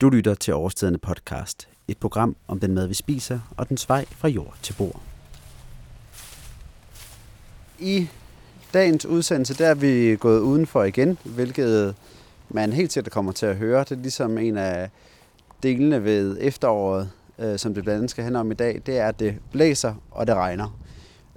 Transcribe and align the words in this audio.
Du 0.00 0.08
lytter 0.08 0.34
til 0.34 0.54
Overstedende 0.54 0.98
podcast, 0.98 1.68
et 1.88 1.98
program 1.98 2.36
om 2.48 2.60
den 2.60 2.74
mad, 2.74 2.86
vi 2.86 2.94
spiser, 2.94 3.40
og 3.56 3.68
dens 3.68 3.88
vej 3.88 4.04
fra 4.10 4.28
jord 4.28 4.56
til 4.62 4.72
bord. 4.72 5.00
I 7.78 8.08
dagens 8.74 9.06
udsendelse, 9.06 9.54
der 9.54 9.66
er 9.66 9.74
vi 9.74 10.16
gået 10.20 10.40
udenfor 10.40 10.84
igen, 10.84 11.18
hvilket 11.24 11.94
man 12.48 12.72
helt 12.72 12.92
sikkert 12.92 13.12
kommer 13.12 13.32
til 13.32 13.46
at 13.46 13.56
høre. 13.56 13.80
Det 13.80 13.92
er 13.92 13.96
ligesom 13.96 14.38
en 14.38 14.56
af 14.56 14.90
delene 15.62 16.04
ved 16.04 16.36
efteråret, 16.40 17.10
øh, 17.38 17.58
som 17.58 17.74
det 17.74 17.84
blandt 17.84 17.96
andet 17.96 18.10
skal 18.10 18.24
handle 18.24 18.40
om 18.40 18.50
i 18.50 18.54
dag, 18.54 18.82
det 18.86 18.98
er, 18.98 19.08
at 19.08 19.20
det 19.20 19.36
blæser 19.52 19.94
og 20.10 20.26
det 20.26 20.34
regner. 20.34 20.78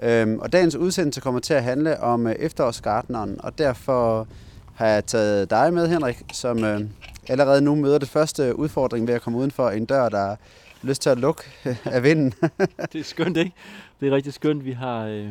Øhm, 0.04 0.40
og 0.40 0.54
dagens 0.54 0.76
udsendelse 0.76 1.22
kommer 1.22 1.40
til 1.40 1.54
at 1.54 1.64
handle 1.64 2.00
om 2.00 2.28
øh, 2.28 2.36
efterårsgartneren, 2.36 3.42
og 3.42 3.58
derfor 3.58 4.28
har 4.76 4.88
jeg 4.88 5.06
taget 5.06 5.50
dig 5.50 5.74
med, 5.74 5.88
Henrik, 5.88 6.24
som 6.34 6.64
øh, 6.64 6.82
allerede 7.32 7.62
nu 7.62 7.76
møder 7.76 7.98
det 7.98 8.10
første 8.10 8.56
udfordring 8.56 9.08
ved 9.08 9.14
at 9.14 9.22
komme 9.22 9.40
uden 9.40 9.52
for 9.52 9.70
en 9.70 9.86
dør, 9.86 10.10
der 10.10 10.18
har 10.18 10.38
lyst 10.82 11.02
til 11.02 11.10
at 11.10 11.20
lukke 11.20 11.44
af 11.86 12.04
vinden. 12.04 12.34
det 12.94 13.00
er 13.00 13.04
skønt, 13.04 13.38
ikke? 13.38 13.52
Det 14.00 14.08
er 14.08 14.16
rigtig 14.16 14.34
skønt. 14.34 14.66
Vi 14.66 14.72
har, 14.72 15.06
øh, 15.06 15.30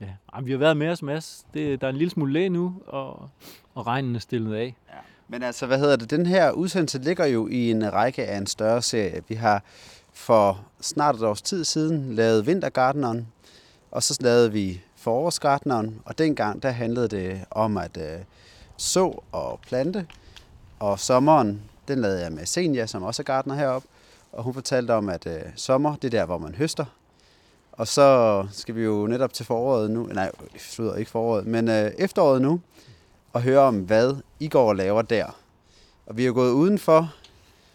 ja, 0.00 0.40
vi 0.42 0.50
har 0.50 0.58
været 0.58 0.76
med 0.76 0.88
os, 0.88 1.02
Mads. 1.02 1.46
Det, 1.54 1.80
der 1.80 1.86
er 1.86 1.90
en 1.90 1.96
lille 1.96 2.10
smule 2.10 2.32
læge 2.32 2.48
nu, 2.48 2.74
og, 2.86 3.28
og 3.74 3.86
regnen 3.86 4.16
er 4.16 4.20
stillet 4.20 4.54
af. 4.54 4.76
Ja. 4.88 4.94
Men 5.28 5.42
altså, 5.42 5.66
hvad 5.66 5.78
hedder 5.78 5.96
det? 5.96 6.10
Den 6.10 6.26
her 6.26 6.50
udsendelse 6.50 6.98
ligger 6.98 7.26
jo 7.26 7.48
i 7.48 7.70
en 7.70 7.92
række 7.92 8.24
af 8.26 8.36
en 8.36 8.46
større 8.46 8.82
serie. 8.82 9.22
Vi 9.28 9.34
har 9.34 9.62
for 10.12 10.60
snart 10.80 11.16
et 11.16 11.22
års 11.22 11.42
tid 11.42 11.64
siden 11.64 12.14
lavet 12.14 12.46
Vintergartneren, 12.46 13.28
og 13.90 14.02
så 14.02 14.18
lavede 14.20 14.52
vi 14.52 14.80
Forårsgartneren, 14.96 16.00
og 16.04 16.18
dengang 16.18 16.62
der 16.62 16.70
handlede 16.70 17.08
det 17.08 17.40
om 17.50 17.76
at 17.76 17.96
øh, 17.96 18.20
så 18.76 19.22
og 19.32 19.60
plante. 19.68 20.06
Og 20.80 21.00
sommeren, 21.00 21.62
den 21.88 22.00
lavede 22.00 22.20
jeg 22.20 22.32
med 22.32 22.46
Senja, 22.46 22.86
som 22.86 23.02
også 23.02 23.22
er 23.22 23.24
gartner 23.24 23.54
heroppe, 23.54 23.88
og 24.32 24.42
hun 24.42 24.54
fortalte 24.54 24.94
om, 24.94 25.08
at 25.08 25.26
øh, 25.26 25.40
sommer, 25.56 25.96
det 25.96 26.04
er 26.04 26.18
der, 26.18 26.26
hvor 26.26 26.38
man 26.38 26.54
høster. 26.54 26.84
Og 27.72 27.88
så 27.88 28.46
skal 28.52 28.74
vi 28.74 28.82
jo 28.82 29.06
netop 29.06 29.32
til 29.32 29.46
foråret 29.46 29.90
nu, 29.90 30.06
nej, 30.06 30.30
slutter 30.58 30.94
ikke 30.94 31.10
foråret, 31.10 31.46
men 31.46 31.68
øh, 31.68 31.90
efteråret 31.98 32.42
nu, 32.42 32.60
og 33.32 33.42
høre 33.42 33.58
om, 33.58 33.76
hvad 33.78 34.16
I 34.40 34.48
går 34.48 34.68
og 34.68 34.76
laver 34.76 35.02
der. 35.02 35.36
Og 36.06 36.16
vi 36.16 36.22
er 36.22 36.26
jo 36.26 36.34
gået 36.34 36.50
udenfor, 36.50 37.14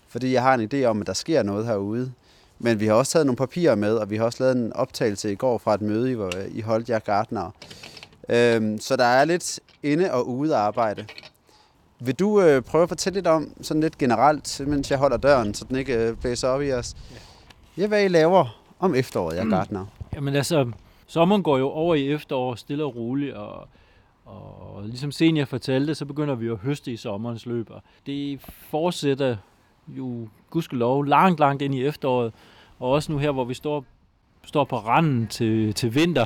fordi 0.08 0.34
jeg 0.34 0.42
har 0.42 0.54
en 0.54 0.70
idé 0.74 0.86
om, 0.86 1.02
at 1.02 1.08
der 1.08 1.14
sker 1.14 1.44
noget 1.44 1.66
herude. 1.66 2.12
Men 2.60 2.80
vi 2.80 2.88
har 2.88 2.94
også 2.94 3.12
taget 3.12 3.26
nogle 3.26 3.38
papirer 3.38 3.76
med, 3.76 3.96
og 3.96 4.10
vi 4.10 4.18
har 4.18 4.26
også 4.26 4.44
lavet 4.44 4.56
en 4.58 4.74
optagelse 4.74 5.32
i 5.32 5.36
går 5.36 5.58
fra 5.58 5.74
et 5.74 5.82
møde, 5.82 6.16
hvor 6.16 6.32
I 6.52 6.62
holdt 6.62 6.90
jer 6.90 7.00
gartner. 7.00 7.52
Øhm, 8.30 8.80
så 8.80 8.96
der 8.96 9.06
er 9.06 9.26
lidt 9.26 9.60
inde- 9.84 10.14
og 10.14 10.30
ude 10.30 10.56
arbejde. 10.56 11.06
Vil 12.06 12.16
du 12.16 12.42
øh, 12.42 12.62
prøve 12.62 12.84
at 12.84 12.90
fortælle 12.90 13.18
lidt 13.18 13.28
om, 13.28 13.54
sådan 13.62 13.82
lidt 13.82 13.98
generelt, 13.98 14.62
mens 14.68 14.92
jeg 14.92 15.00
holder 15.00 15.18
døren, 15.18 15.54
så 15.54 15.66
den 15.70 15.76
ikke 15.76 15.98
øh, 15.98 16.16
blæser 16.18 16.48
op 16.48 16.62
i 16.62 16.72
os? 16.72 16.96
Ja. 17.78 17.88
hvad 17.88 18.06
I 18.06 18.08
laver 18.08 18.60
om 18.80 18.96
efteråret, 18.96 19.36
jeg 19.38 19.48
gartner. 19.48 19.86
Jamen 20.16 20.36
altså, 20.36 20.72
sommeren 21.08 21.44
går 21.44 21.58
jo 21.58 21.70
over 21.70 21.96
i 21.96 22.12
efterår 22.12 22.56
stille 22.56 22.84
og 22.84 22.96
roligt, 22.96 23.34
og, 23.34 23.68
og 24.26 24.84
ligesom 24.84 25.12
senior 25.12 25.46
fortalte, 25.46 25.96
så 25.96 26.06
begynder 26.06 26.36
vi 26.36 26.48
at 26.48 26.58
høste 26.58 26.92
i 26.92 26.98
sommerens 26.98 27.46
løb. 27.46 27.70
Og 27.70 27.82
det 28.06 28.40
fortsætter 28.70 29.38
jo 29.88 30.28
gudskelov 30.50 31.06
langt, 31.06 31.40
langt 31.40 31.62
ind 31.62 31.76
i 31.76 31.86
efteråret. 31.86 32.34
Og 32.80 32.90
også 32.92 33.12
nu 33.12 33.18
her, 33.18 33.32
hvor 33.32 33.44
vi 33.44 33.54
står, 33.54 33.86
står 34.46 34.64
på 34.64 34.78
randen 34.78 35.28
til, 35.28 35.74
til 35.74 35.96
vinter, 35.96 36.26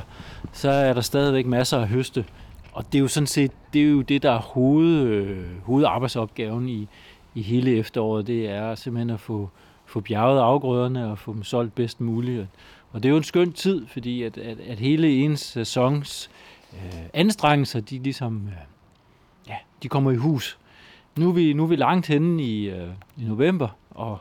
så 0.53 0.70
er 0.70 0.94
der 0.94 1.02
stadigvæk 1.02 1.45
masser 1.45 1.80
af 1.80 1.88
høste. 1.88 2.25
Og 2.78 2.86
det 2.86 2.97
er 2.97 3.00
jo 3.00 3.08
sådan 3.08 3.28
set 3.28 3.52
det, 3.73 3.81
er 3.81 3.86
jo 3.86 4.02
det 4.02 4.23
der 4.23 4.31
er 4.31 4.39
hoved, 4.39 5.03
øh, 5.03 5.61
hovedarbejdsopgaven 5.64 6.70
i, 6.70 6.88
i 7.36 7.42
hele 7.42 7.78
efteråret. 7.78 8.28
Det 8.28 8.50
er 8.50 8.75
simpelthen 8.75 9.09
at 9.09 9.20
få, 9.20 9.50
få 9.86 10.00
bjerget 10.00 10.42
afgrøderne 10.42 11.11
og 11.11 11.17
få 11.17 11.33
dem 11.33 11.44
solgt 11.44 11.75
bedst 11.75 12.02
muligt. 12.02 12.48
Og 12.92 13.03
det 13.03 13.09
er 13.09 13.11
jo 13.11 13.17
en 13.17 13.23
skøn 13.23 13.53
tid, 13.53 13.88
fordi 13.88 14.23
at, 14.23 14.38
at, 14.38 14.59
at 14.59 14.80
hele 14.80 15.09
ens 15.09 15.39
sæsons 15.39 16.30
øh, 16.73 16.99
anstrengelser, 17.14 17.80
de 17.80 17.99
ligesom, 17.99 18.48
øh, 18.48 18.54
ja, 19.48 19.55
de 19.83 19.88
kommer 19.88 20.11
i 20.11 20.15
hus. 20.15 20.58
Nu 21.15 21.30
er 21.30 21.33
vi, 21.33 21.54
nu 21.54 21.64
er 21.64 21.67
vi 21.67 21.76
langt 21.76 22.08
henne 22.08 22.44
i, 22.44 22.70
øh, 22.70 22.89
i 23.17 23.23
november, 23.23 23.67
og, 23.89 24.17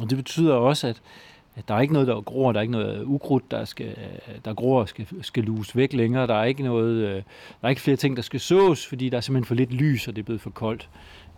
og 0.00 0.10
det 0.10 0.18
betyder 0.18 0.54
også, 0.54 0.86
at, 0.86 1.02
at 1.56 1.68
der 1.68 1.74
er 1.74 1.80
ikke 1.80 1.92
noget, 1.92 2.08
der 2.08 2.20
gror, 2.20 2.52
der 2.52 2.60
er 2.60 2.62
ikke 2.62 2.72
noget 2.72 3.04
ukrudt, 3.04 3.50
der, 3.50 3.64
skal, 3.64 3.96
der 4.44 4.54
gror 4.54 4.80
og 4.80 4.88
skal, 4.88 5.06
skal 5.22 5.44
luse 5.44 5.76
væk 5.76 5.92
længere. 5.92 6.26
Der 6.26 6.34
er 6.34 6.44
ikke 6.44 6.62
noget, 6.62 6.94
øh, 6.94 7.14
der 7.14 7.22
er 7.62 7.68
ikke 7.68 7.82
flere 7.82 7.96
ting, 7.96 8.16
der 8.16 8.22
skal 8.22 8.40
sås, 8.40 8.86
fordi 8.86 9.08
der 9.08 9.16
er 9.16 9.20
simpelthen 9.20 9.44
for 9.44 9.54
lidt 9.54 9.72
lys, 9.72 10.08
og 10.08 10.16
det 10.16 10.22
er 10.22 10.24
blevet 10.24 10.40
for 10.40 10.50
koldt. 10.50 10.88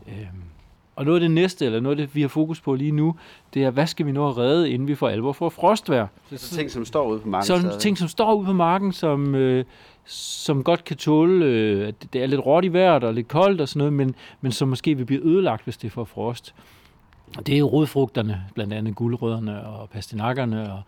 Øh, 0.08 0.26
og 0.96 1.04
noget 1.04 1.16
af 1.16 1.20
det 1.20 1.30
næste, 1.30 1.66
eller 1.66 1.80
noget 1.80 2.00
af 2.00 2.06
det, 2.06 2.14
vi 2.14 2.20
har 2.20 2.28
fokus 2.28 2.60
på 2.60 2.74
lige 2.74 2.90
nu, 2.90 3.14
det 3.54 3.64
er, 3.64 3.70
hvad 3.70 3.86
skal 3.86 4.06
vi 4.06 4.12
nå 4.12 4.28
at 4.28 4.36
redde, 4.36 4.70
inden 4.70 4.88
vi 4.88 4.94
får 4.94 5.08
alvor 5.08 5.32
for 5.32 5.48
frostvær? 5.48 6.06
Så, 6.30 6.36
så 6.36 6.56
ting, 6.56 6.70
som 6.70 6.84
står 6.84 7.10
ude 7.10 7.20
på 7.20 7.28
marken? 7.28 7.46
Så 7.46 7.78
ting, 7.78 7.98
som 7.98 8.08
står 8.08 8.34
ude 8.34 8.46
på 8.46 8.52
marken, 8.52 8.92
som, 8.92 9.34
øh, 9.34 9.64
som 10.04 10.64
godt 10.64 10.84
kan 10.84 10.96
tåle, 10.96 11.44
øh, 11.44 11.88
at 11.88 11.94
det 12.12 12.22
er 12.22 12.26
lidt 12.26 12.46
råt 12.46 12.64
i 12.64 12.72
vejret 12.72 13.04
og 13.04 13.14
lidt 13.14 13.28
koldt 13.28 13.60
og 13.60 13.68
sådan 13.68 13.78
noget, 13.78 13.92
men, 13.92 14.14
men 14.40 14.52
som 14.52 14.68
måske 14.68 14.94
vil 14.96 15.04
blive 15.04 15.24
ødelagt, 15.24 15.64
hvis 15.64 15.76
det 15.76 15.92
får 15.92 16.04
frost. 16.04 16.54
Og 17.38 17.46
det 17.46 17.58
er 17.58 17.62
rodfrugterne, 17.62 18.44
blandt 18.54 18.72
andet 18.72 18.94
guldrødderne 18.94 19.66
og 19.66 19.90
pastinakkerne 19.90 20.72
og, 20.72 20.82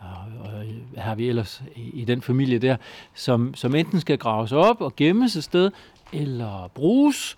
og, 0.00 0.16
og 0.40 1.02
har 1.02 1.14
vi 1.14 1.28
ellers 1.28 1.62
i, 1.76 2.00
i 2.00 2.04
den 2.04 2.22
familie 2.22 2.58
der, 2.58 2.76
som, 3.14 3.54
som 3.54 3.74
enten 3.74 4.00
skal 4.00 4.18
graves 4.18 4.52
op 4.52 4.80
og 4.80 4.96
gemmes 4.96 5.36
et 5.36 5.44
sted, 5.44 5.70
eller 6.12 6.70
bruges, 6.74 7.36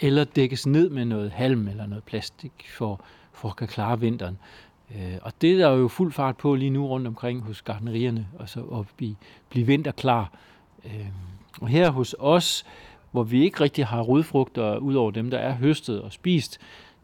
eller 0.00 0.24
dækkes 0.24 0.66
ned 0.66 0.90
med 0.90 1.04
noget 1.04 1.30
halm 1.30 1.68
eller 1.68 1.86
noget 1.86 2.04
plastik 2.04 2.52
for, 2.76 3.00
for 3.32 3.48
at 3.48 3.56
kan 3.56 3.68
klare 3.68 4.00
vinteren. 4.00 4.38
Øh, 4.94 5.14
og 5.22 5.32
det 5.40 5.52
er 5.52 5.58
der 5.58 5.76
jo 5.76 5.88
fuld 5.88 6.12
fart 6.12 6.36
på 6.36 6.54
lige 6.54 6.70
nu 6.70 6.86
rundt 6.86 7.06
omkring 7.06 7.42
hos 7.42 7.62
gardnerierne, 7.62 8.26
og 8.38 8.48
så 8.48 8.60
at 8.60 8.86
blive, 8.96 9.16
blive 9.48 9.66
vinterklar. 9.66 10.32
Øh, 10.84 11.06
og 11.60 11.68
her 11.68 11.90
hos 11.90 12.14
os, 12.18 12.64
hvor 13.10 13.22
vi 13.22 13.44
ikke 13.44 13.60
rigtig 13.60 13.86
har 13.86 14.00
rodfrugter, 14.00 14.76
ud 14.76 14.94
over 14.94 15.10
dem, 15.10 15.30
der 15.30 15.38
er 15.38 15.54
høstet 15.54 16.02
og 16.02 16.12
spist, 16.12 16.58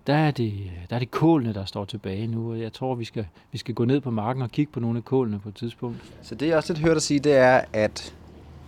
der 0.06 0.14
er, 0.14 0.30
det, 0.30 0.52
der 0.90 0.96
er 0.96 1.00
det 1.00 1.10
kålene, 1.10 1.54
der 1.54 1.64
står 1.64 1.84
tilbage 1.84 2.26
nu, 2.26 2.50
og 2.52 2.60
jeg 2.60 2.72
tror, 2.72 2.94
vi 2.94 3.04
skal, 3.04 3.26
vi 3.52 3.58
skal 3.58 3.74
gå 3.74 3.84
ned 3.84 4.00
på 4.00 4.10
marken 4.10 4.42
og 4.42 4.50
kigge 4.50 4.72
på 4.72 4.80
nogle 4.80 4.98
af 4.98 5.04
kålene 5.04 5.38
på 5.38 5.48
et 5.48 5.54
tidspunkt. 5.54 5.96
Så 6.22 6.34
det, 6.34 6.48
jeg 6.48 6.56
også 6.56 6.72
lidt 6.72 6.84
hørt 6.84 6.94
dig 6.94 7.02
sige, 7.02 7.20
det 7.20 7.32
er, 7.32 7.60
at 7.72 8.14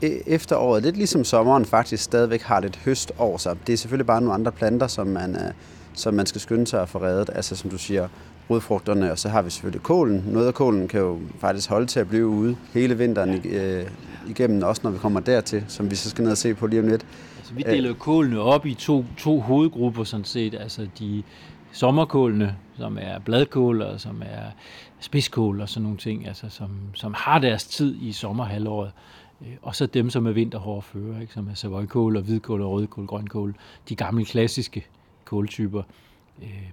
e- 0.04 0.22
efteråret, 0.26 0.82
lidt 0.82 0.96
ligesom 0.96 1.24
sommeren, 1.24 1.64
faktisk 1.64 2.02
stadigvæk 2.02 2.42
har 2.42 2.60
lidt 2.60 2.76
høst 2.76 3.12
over 3.18 3.38
sig. 3.38 3.56
Det 3.66 3.72
er 3.72 3.76
selvfølgelig 3.76 4.06
bare 4.06 4.20
nogle 4.20 4.34
andre 4.34 4.52
planter, 4.52 4.86
som 4.86 5.06
man, 5.06 5.36
øh, 5.36 5.52
som 5.94 6.14
man 6.14 6.26
skal 6.26 6.40
skynde 6.40 6.66
sig 6.66 6.82
at 6.82 6.88
få 6.88 7.02
reddet. 7.02 7.30
Altså 7.34 7.56
som 7.56 7.70
du 7.70 7.78
siger, 7.78 8.08
rodfrugterne, 8.50 9.12
og 9.12 9.18
så 9.18 9.28
har 9.28 9.42
vi 9.42 9.50
selvfølgelig 9.50 9.82
kålen. 9.82 10.24
Noget 10.26 10.46
af 10.46 10.54
kålen 10.54 10.88
kan 10.88 11.00
jo 11.00 11.18
faktisk 11.38 11.68
holde 11.68 11.86
til 11.86 12.00
at 12.00 12.08
blive 12.08 12.26
ude 12.26 12.56
hele 12.72 12.98
vinteren 12.98 13.46
øh, 13.46 13.86
igennem, 14.28 14.62
også 14.62 14.80
når 14.84 14.90
vi 14.90 14.98
kommer 14.98 15.20
dertil, 15.20 15.64
som 15.68 15.90
vi 15.90 15.96
så 15.96 16.10
skal 16.10 16.22
ned 16.22 16.30
og 16.30 16.38
se 16.38 16.54
på 16.54 16.66
lige 16.66 16.80
om 16.80 16.88
lidt. 16.88 17.06
Altså, 17.44 17.54
vi 17.54 17.62
deler 17.62 17.88
jo 17.88 17.94
kålene 17.94 18.40
op 18.40 18.66
i 18.66 18.74
to, 18.74 19.04
to 19.18 19.40
hovedgrupper 19.40 20.04
sådan 20.04 20.24
set. 20.24 20.54
Altså 20.54 20.88
de 20.98 21.22
sommerkålene, 21.72 22.56
som 22.76 22.98
er 23.00 23.18
bladkål 23.18 23.82
og 23.82 24.00
som 24.00 24.22
er 24.26 24.50
spidskål 25.00 25.60
og 25.60 25.68
sådan 25.68 25.82
nogle 25.82 25.98
ting, 25.98 26.26
altså 26.26 26.48
som, 26.48 26.70
som 26.94 27.14
har 27.16 27.38
deres 27.38 27.66
tid 27.66 27.96
i 28.02 28.12
sommerhalvåret. 28.12 28.92
Øh, 29.42 29.52
og 29.62 29.76
så 29.76 29.86
dem, 29.86 30.10
som 30.10 30.26
er 30.26 30.32
vinterhårfører, 30.32 31.20
ikke? 31.20 31.32
som 31.32 31.48
er 31.48 31.54
savoykål 31.54 32.16
og 32.16 32.22
hvidkål 32.22 32.62
og 32.62 32.70
rødkål, 32.70 33.06
grønkål. 33.06 33.54
De 33.88 33.96
gamle 33.96 34.24
klassiske 34.24 34.86
kåltyper. 35.24 35.82
Øh, 36.42 36.70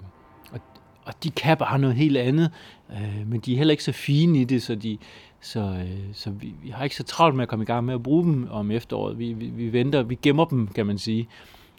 og, 0.52 0.60
og 1.04 1.14
de 1.24 1.32
kan 1.32 1.58
bare 1.58 1.80
noget 1.80 1.96
helt 1.96 2.18
andet, 2.18 2.52
øh, 2.92 3.28
men 3.28 3.40
de 3.40 3.54
er 3.54 3.58
heller 3.58 3.72
ikke 3.72 3.84
så 3.84 3.92
fine 3.92 4.42
i 4.42 4.44
det, 4.44 4.64
så, 4.64 4.76
de, 4.76 4.98
så, 5.42 5.60
øh, 5.60 6.14
så 6.14 6.30
vi, 6.30 6.54
vi 6.64 6.70
har 6.70 6.84
ikke 6.84 6.96
så 6.96 7.04
travlt 7.04 7.36
med 7.36 7.44
at 7.44 7.50
komme 7.50 7.64
i 7.64 7.66
gang 7.66 7.86
med 7.86 7.94
at 7.94 8.04
bruge 8.04 8.24
dem 8.24 8.48
om 8.52 8.72
efteråret. 8.72 9.20
Vi, 9.20 9.34
vi, 9.34 9.46
vi 9.46 9.74
venter, 9.74 10.04
vi 10.04 10.16
gemmer 10.22 10.46
dem, 10.46 10.68
kan 10.68 10.86
man 10.86 10.98
sige, 10.98 11.28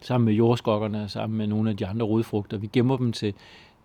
sammen 0.02 0.24
med 0.24 0.34
jordskokkerne 0.34 1.02
og 1.02 1.10
sammen 1.10 1.38
med 1.38 1.46
nogle 1.46 1.70
af 1.70 1.76
de 1.76 1.86
andre 1.86 2.06
rodfrugter. 2.06 2.58
Vi 2.58 2.66
gemmer 2.72 2.96
dem 2.96 3.12
til, 3.12 3.34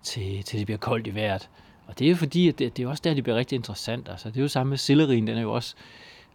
til, 0.04 0.44
til 0.44 0.60
det 0.60 0.68
bliver 0.68 0.78
koldt 0.78 1.08
i 1.08 1.16
vejret. 1.16 1.50
Og 1.88 2.00
det 2.00 2.06
er 2.06 2.10
jo 2.10 2.16
fordi, 2.16 2.48
at 2.48 2.60
det, 2.60 2.78
det 2.78 2.84
er 2.84 2.88
også 2.88 3.02
der, 3.04 3.14
det 3.14 3.24
bliver 3.24 3.38
rigtig 3.38 3.56
interessant. 3.56 4.10
Altså, 4.10 4.30
det 4.30 4.38
er 4.38 4.42
jo 4.42 4.48
samme 4.48 4.70
med 4.70 4.78
sellerien, 4.78 5.28
den 5.28 5.38
er 5.38 5.42
jo 5.42 5.54
også, 5.54 5.76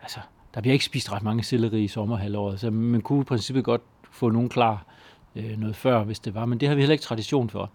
altså, 0.03 0.21
der 0.55 0.61
bliver 0.61 0.73
ikke 0.73 0.85
spist 0.85 1.13
ret 1.13 1.23
mange 1.23 1.43
selleri 1.43 1.85
i 1.85 1.89
sommerhalvåret, 1.89 2.61
så 2.61 2.71
man 2.71 3.01
kunne 3.01 3.21
i 3.21 3.25
princippet 3.25 3.65
godt 3.65 3.83
få 4.11 4.31
nogen 4.31 4.49
klar 4.49 4.87
øh, 5.37 5.59
noget 5.59 5.77
før, 5.77 6.05
hvis 6.05 6.19
det 6.19 6.35
var, 6.35 6.47
men 6.47 6.61
det 6.61 6.69
har 6.69 6.75
vi 6.75 6.81
heller 6.81 6.93
ikke 6.93 7.05
tradition 7.05 7.51
for. 7.51 7.71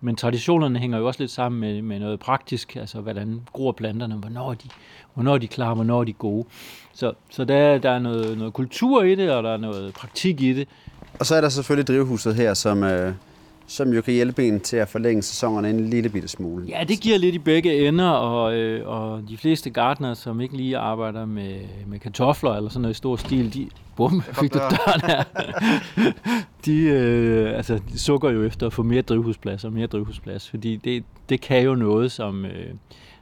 Men 0.00 0.16
traditionerne 0.16 0.78
hænger 0.78 0.98
jo 0.98 1.06
også 1.06 1.22
lidt 1.22 1.30
sammen 1.30 1.60
med, 1.60 1.82
med 1.82 1.98
noget 1.98 2.20
praktisk, 2.20 2.76
altså 2.76 3.00
hvordan 3.00 3.40
gror 3.52 3.72
planterne, 3.72 4.14
hvornår 4.14 4.54
de, 4.54 4.68
hvornår 5.14 5.34
er 5.34 5.38
de 5.38 5.48
klar, 5.48 5.74
hvornår 5.74 6.00
er 6.00 6.04
de 6.04 6.12
gode. 6.12 6.44
Så, 6.92 7.12
så 7.30 7.44
der, 7.44 7.78
der 7.78 7.90
er 7.90 7.98
noget, 7.98 8.38
noget 8.38 8.52
kultur 8.52 9.02
i 9.02 9.14
det, 9.14 9.30
og 9.30 9.42
der 9.42 9.52
er 9.52 9.56
noget 9.56 9.94
praktik 9.94 10.40
i 10.40 10.52
det. 10.52 10.68
Og 11.18 11.26
så 11.26 11.34
er 11.34 11.40
der 11.40 11.48
selvfølgelig 11.48 11.86
drivhuset 11.86 12.34
her, 12.34 12.54
som, 12.54 12.82
øh, 12.82 13.14
som 13.70 13.92
jo 13.92 14.02
kan 14.02 14.14
hjælpe 14.14 14.48
en 14.48 14.60
til 14.60 14.76
at 14.76 14.88
forlænge 14.88 15.22
sæsonerne 15.22 15.70
en 15.70 15.90
lille 15.90 16.08
bitte 16.08 16.28
smule. 16.28 16.66
Ja, 16.68 16.84
det 16.88 17.00
giver 17.00 17.18
lidt 17.18 17.34
i 17.34 17.38
begge 17.38 17.88
ender, 17.88 18.08
og, 18.08 18.54
øh, 18.54 18.88
og 18.88 19.22
de 19.28 19.36
fleste 19.36 19.70
gartnere, 19.70 20.14
som 20.14 20.40
ikke 20.40 20.56
lige 20.56 20.78
arbejder 20.78 21.26
med, 21.26 21.60
med 21.86 21.98
kartofler 21.98 22.54
eller 22.54 22.70
sådan 22.70 22.82
noget 22.82 22.94
i 22.94 22.96
stor 22.96 23.16
stil, 23.16 23.54
de, 23.54 23.68
bum, 23.96 24.22
fik 24.22 24.54
du 24.54 24.58
døren 24.58 25.00
her. 25.00 25.24
de, 26.64 26.80
øh, 26.82 27.56
altså, 27.56 27.80
de 27.92 27.98
sukker 27.98 28.30
jo 28.30 28.44
efter 28.44 28.66
at 28.66 28.72
få 28.72 28.82
mere 28.82 29.02
drivhusplads 29.02 29.64
og 29.64 29.72
mere 29.72 29.86
drivhusplads, 29.86 30.50
fordi 30.50 30.76
det, 30.76 31.04
det 31.28 31.40
kan 31.40 31.62
jo 31.62 31.74
noget, 31.74 32.12
som, 32.12 32.44
øh, 32.44 32.74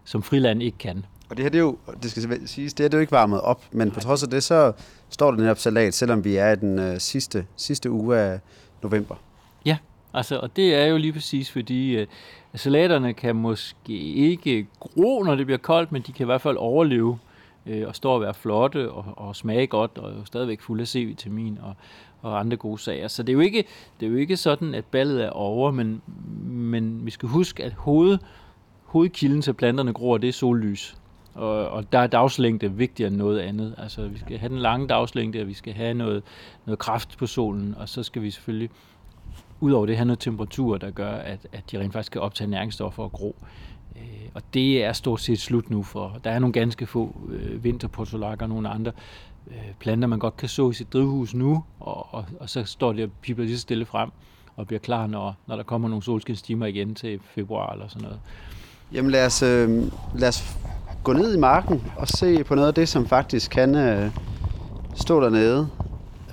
som 0.04 0.22
friland 0.22 0.62
ikke 0.62 0.78
kan. 0.78 1.04
Og 1.30 1.36
det 1.36 1.42
her, 1.42 1.50
det 1.50 1.58
er 1.58 1.62
jo, 1.62 1.78
det 2.02 2.10
skal 2.10 2.48
siges, 2.48 2.74
det 2.74 2.84
er 2.84 2.88
det 2.88 2.96
jo 2.96 3.00
ikke 3.00 3.12
varmet 3.12 3.40
op, 3.40 3.62
men 3.72 3.90
på 3.90 4.00
trods 4.00 4.22
af 4.22 4.28
det, 4.28 4.42
så 4.42 4.72
står 5.08 5.30
det 5.30 5.40
netop 5.40 5.58
salat, 5.58 5.94
selvom 5.94 6.24
vi 6.24 6.36
er 6.36 6.52
i 6.52 6.56
den 6.56 6.78
øh, 6.78 6.98
sidste, 6.98 7.46
sidste 7.56 7.90
uge 7.90 8.18
af 8.18 8.40
november. 8.82 9.14
Ja, 9.64 9.76
altså, 10.14 10.38
og 10.38 10.56
det 10.56 10.74
er 10.74 10.86
jo 10.86 10.96
lige 10.96 11.12
præcis, 11.12 11.50
fordi 11.50 11.96
øh, 11.96 12.06
salaterne 12.54 13.12
kan 13.12 13.36
måske 13.36 13.98
ikke 13.98 14.66
gro, 14.80 15.22
når 15.22 15.34
det 15.34 15.46
bliver 15.46 15.58
koldt, 15.58 15.92
men 15.92 16.02
de 16.02 16.12
kan 16.12 16.24
i 16.24 16.26
hvert 16.26 16.40
fald 16.40 16.56
overleve 16.56 17.18
øh, 17.66 17.88
og 17.88 17.96
stå 17.96 18.10
og 18.10 18.20
være 18.20 18.34
flotte 18.34 18.90
og, 18.90 19.04
og 19.16 19.36
smage 19.36 19.66
godt 19.66 19.98
og 19.98 20.12
jo 20.18 20.24
stadigvæk 20.24 20.60
fulde 20.60 20.82
af 20.82 20.88
C-vitamin 20.88 21.58
og, 21.62 21.74
og 22.22 22.40
andre 22.40 22.56
gode 22.56 22.78
sager. 22.78 23.08
Så 23.08 23.22
det 23.22 23.28
er 23.28 23.34
jo 23.34 23.40
ikke, 23.40 23.64
det 24.00 24.06
er 24.06 24.10
jo 24.10 24.16
ikke 24.16 24.36
sådan, 24.36 24.74
at 24.74 24.84
ballet 24.84 25.24
er 25.24 25.30
over, 25.30 25.70
men, 25.70 26.02
men 26.44 27.06
vi 27.06 27.10
skal 27.10 27.28
huske, 27.28 27.64
at 27.64 27.72
hoved, 27.72 28.18
hovedkilden 28.84 29.42
til 29.42 29.54
planterne 29.54 29.92
gror, 29.92 30.18
det 30.18 30.28
er 30.28 30.32
sollys. 30.32 30.96
Og, 31.34 31.68
og 31.68 31.92
der 31.92 31.98
er 31.98 32.06
dagslængde 32.06 32.72
vigtigere 32.72 33.08
end 33.08 33.16
noget 33.16 33.40
andet. 33.40 33.74
Altså, 33.78 34.08
vi 34.08 34.18
skal 34.18 34.38
have 34.38 34.48
den 34.48 34.58
lange 34.58 34.88
dagslængde, 34.88 35.40
og 35.40 35.48
vi 35.48 35.54
skal 35.54 35.72
have 35.72 35.94
noget, 35.94 36.22
noget 36.66 36.78
kraft 36.78 37.18
på 37.18 37.26
solen, 37.26 37.74
og 37.78 37.88
så 37.88 38.02
skal 38.02 38.22
vi 38.22 38.30
selvfølgelig 38.30 38.70
udover 39.60 39.86
det 39.86 39.96
have 39.96 40.06
noget 40.06 40.18
temperatur, 40.18 40.78
der 40.78 40.90
gør, 40.90 41.10
at, 41.12 41.46
at 41.52 41.70
de 41.70 41.80
rent 41.80 41.92
faktisk 41.92 42.12
kan 42.12 42.20
optage 42.20 42.50
næringsstoffer 42.50 43.02
og 43.02 43.12
gro. 43.12 43.36
Øh, 43.96 44.02
og 44.34 44.42
det 44.54 44.84
er 44.84 44.92
stort 44.92 45.20
set 45.20 45.40
slut 45.40 45.70
nu, 45.70 45.82
for 45.82 46.20
der 46.24 46.30
er 46.30 46.38
nogle 46.38 46.52
ganske 46.52 46.86
få 46.86 47.16
øh, 47.28 47.64
vinterportulakker 47.64 48.46
og 48.46 48.50
nogle 48.50 48.68
andre 48.68 48.92
øh, 49.46 49.56
planter, 49.78 50.08
man 50.08 50.18
godt 50.18 50.36
kan 50.36 50.48
så 50.48 50.70
i 50.70 50.74
sit 50.74 50.92
drivhus 50.92 51.34
nu, 51.34 51.64
og, 51.80 52.14
og, 52.14 52.24
og 52.40 52.50
så 52.50 52.64
står 52.64 52.92
det 52.92 53.04
og 53.04 53.10
pipler 53.22 53.44
lige 53.44 53.56
så 53.56 53.62
stille 53.62 53.84
frem 53.84 54.10
og 54.56 54.66
bliver 54.66 54.80
klar, 54.80 55.06
når, 55.06 55.36
når 55.46 55.56
der 55.56 55.62
kommer 55.62 55.88
nogle 55.88 56.02
solskinstimer 56.02 56.66
igen 56.66 56.94
til 56.94 57.20
februar 57.34 57.72
eller 57.72 57.88
sådan 57.88 58.02
noget. 58.02 58.20
Jamen 58.92 59.10
lad 59.10 59.26
os, 59.26 59.42
øh, 59.42 59.82
lad 60.14 60.28
os 60.28 60.58
gå 61.04 61.12
ned 61.12 61.36
i 61.36 61.38
marken 61.38 61.82
og 61.96 62.08
se 62.08 62.44
på 62.44 62.54
noget 62.54 62.68
af 62.68 62.74
det, 62.74 62.88
som 62.88 63.06
faktisk 63.06 63.50
kan 63.50 63.74
øh, 63.74 64.10
stå 64.94 65.20
dernede. 65.20 65.68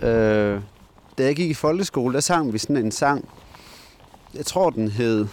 Øh, 0.03 0.61
da 1.17 1.23
jeg 1.23 1.35
gik 1.35 1.49
i 1.49 1.53
folkeskole, 1.53 2.13
der 2.13 2.19
sang 2.19 2.53
vi 2.53 2.57
sådan 2.57 2.77
en 2.77 2.91
sang. 2.91 3.29
Jeg 4.33 4.45
tror, 4.45 4.69
den 4.69 4.87
hed... 4.87 5.27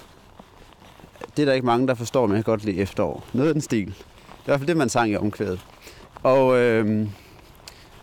Det 1.36 1.42
er 1.42 1.46
der 1.46 1.52
ikke 1.52 1.66
mange, 1.66 1.88
der 1.88 1.94
forstår, 1.94 2.26
men 2.26 2.36
jeg 2.36 2.44
kan 2.44 2.52
godt 2.52 2.64
lide 2.64 2.76
efterår. 2.76 3.24
Noget 3.32 3.48
af 3.48 3.54
den 3.54 3.62
stil. 3.62 3.86
Det 3.86 3.92
er 3.92 3.94
i 3.94 4.44
hvert 4.44 4.60
fald 4.60 4.68
det, 4.68 4.76
man 4.76 4.88
sang 4.88 5.10
i 5.10 5.16
omkvædet. 5.16 5.60
Og, 6.22 6.58
øh, 6.58 6.86
det 6.86 7.08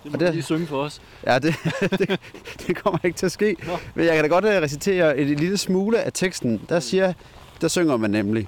må 0.05 0.11
og 0.13 0.19
det, 0.19 0.33
lige 0.33 0.43
synge 0.43 0.67
for 0.67 0.81
os. 0.81 1.01
Ja, 1.27 1.39
det, 1.39 1.55
det, 1.99 2.19
det 2.67 2.83
kommer 2.83 2.99
ikke 3.03 3.17
til 3.17 3.25
at 3.25 3.31
ske. 3.31 3.55
Nå. 3.67 3.77
Men 3.95 4.05
jeg 4.05 4.15
kan 4.15 4.23
da 4.23 4.27
godt 4.27 4.45
øh, 4.45 4.61
recitere 4.61 5.17
et 5.17 5.39
lille 5.39 5.57
smule 5.57 6.01
af 6.01 6.13
teksten. 6.13 6.61
Der 6.69 6.79
siger, 6.79 7.13
der 7.61 7.67
synger 7.67 7.97
man 7.97 8.11
nemlig, 8.11 8.47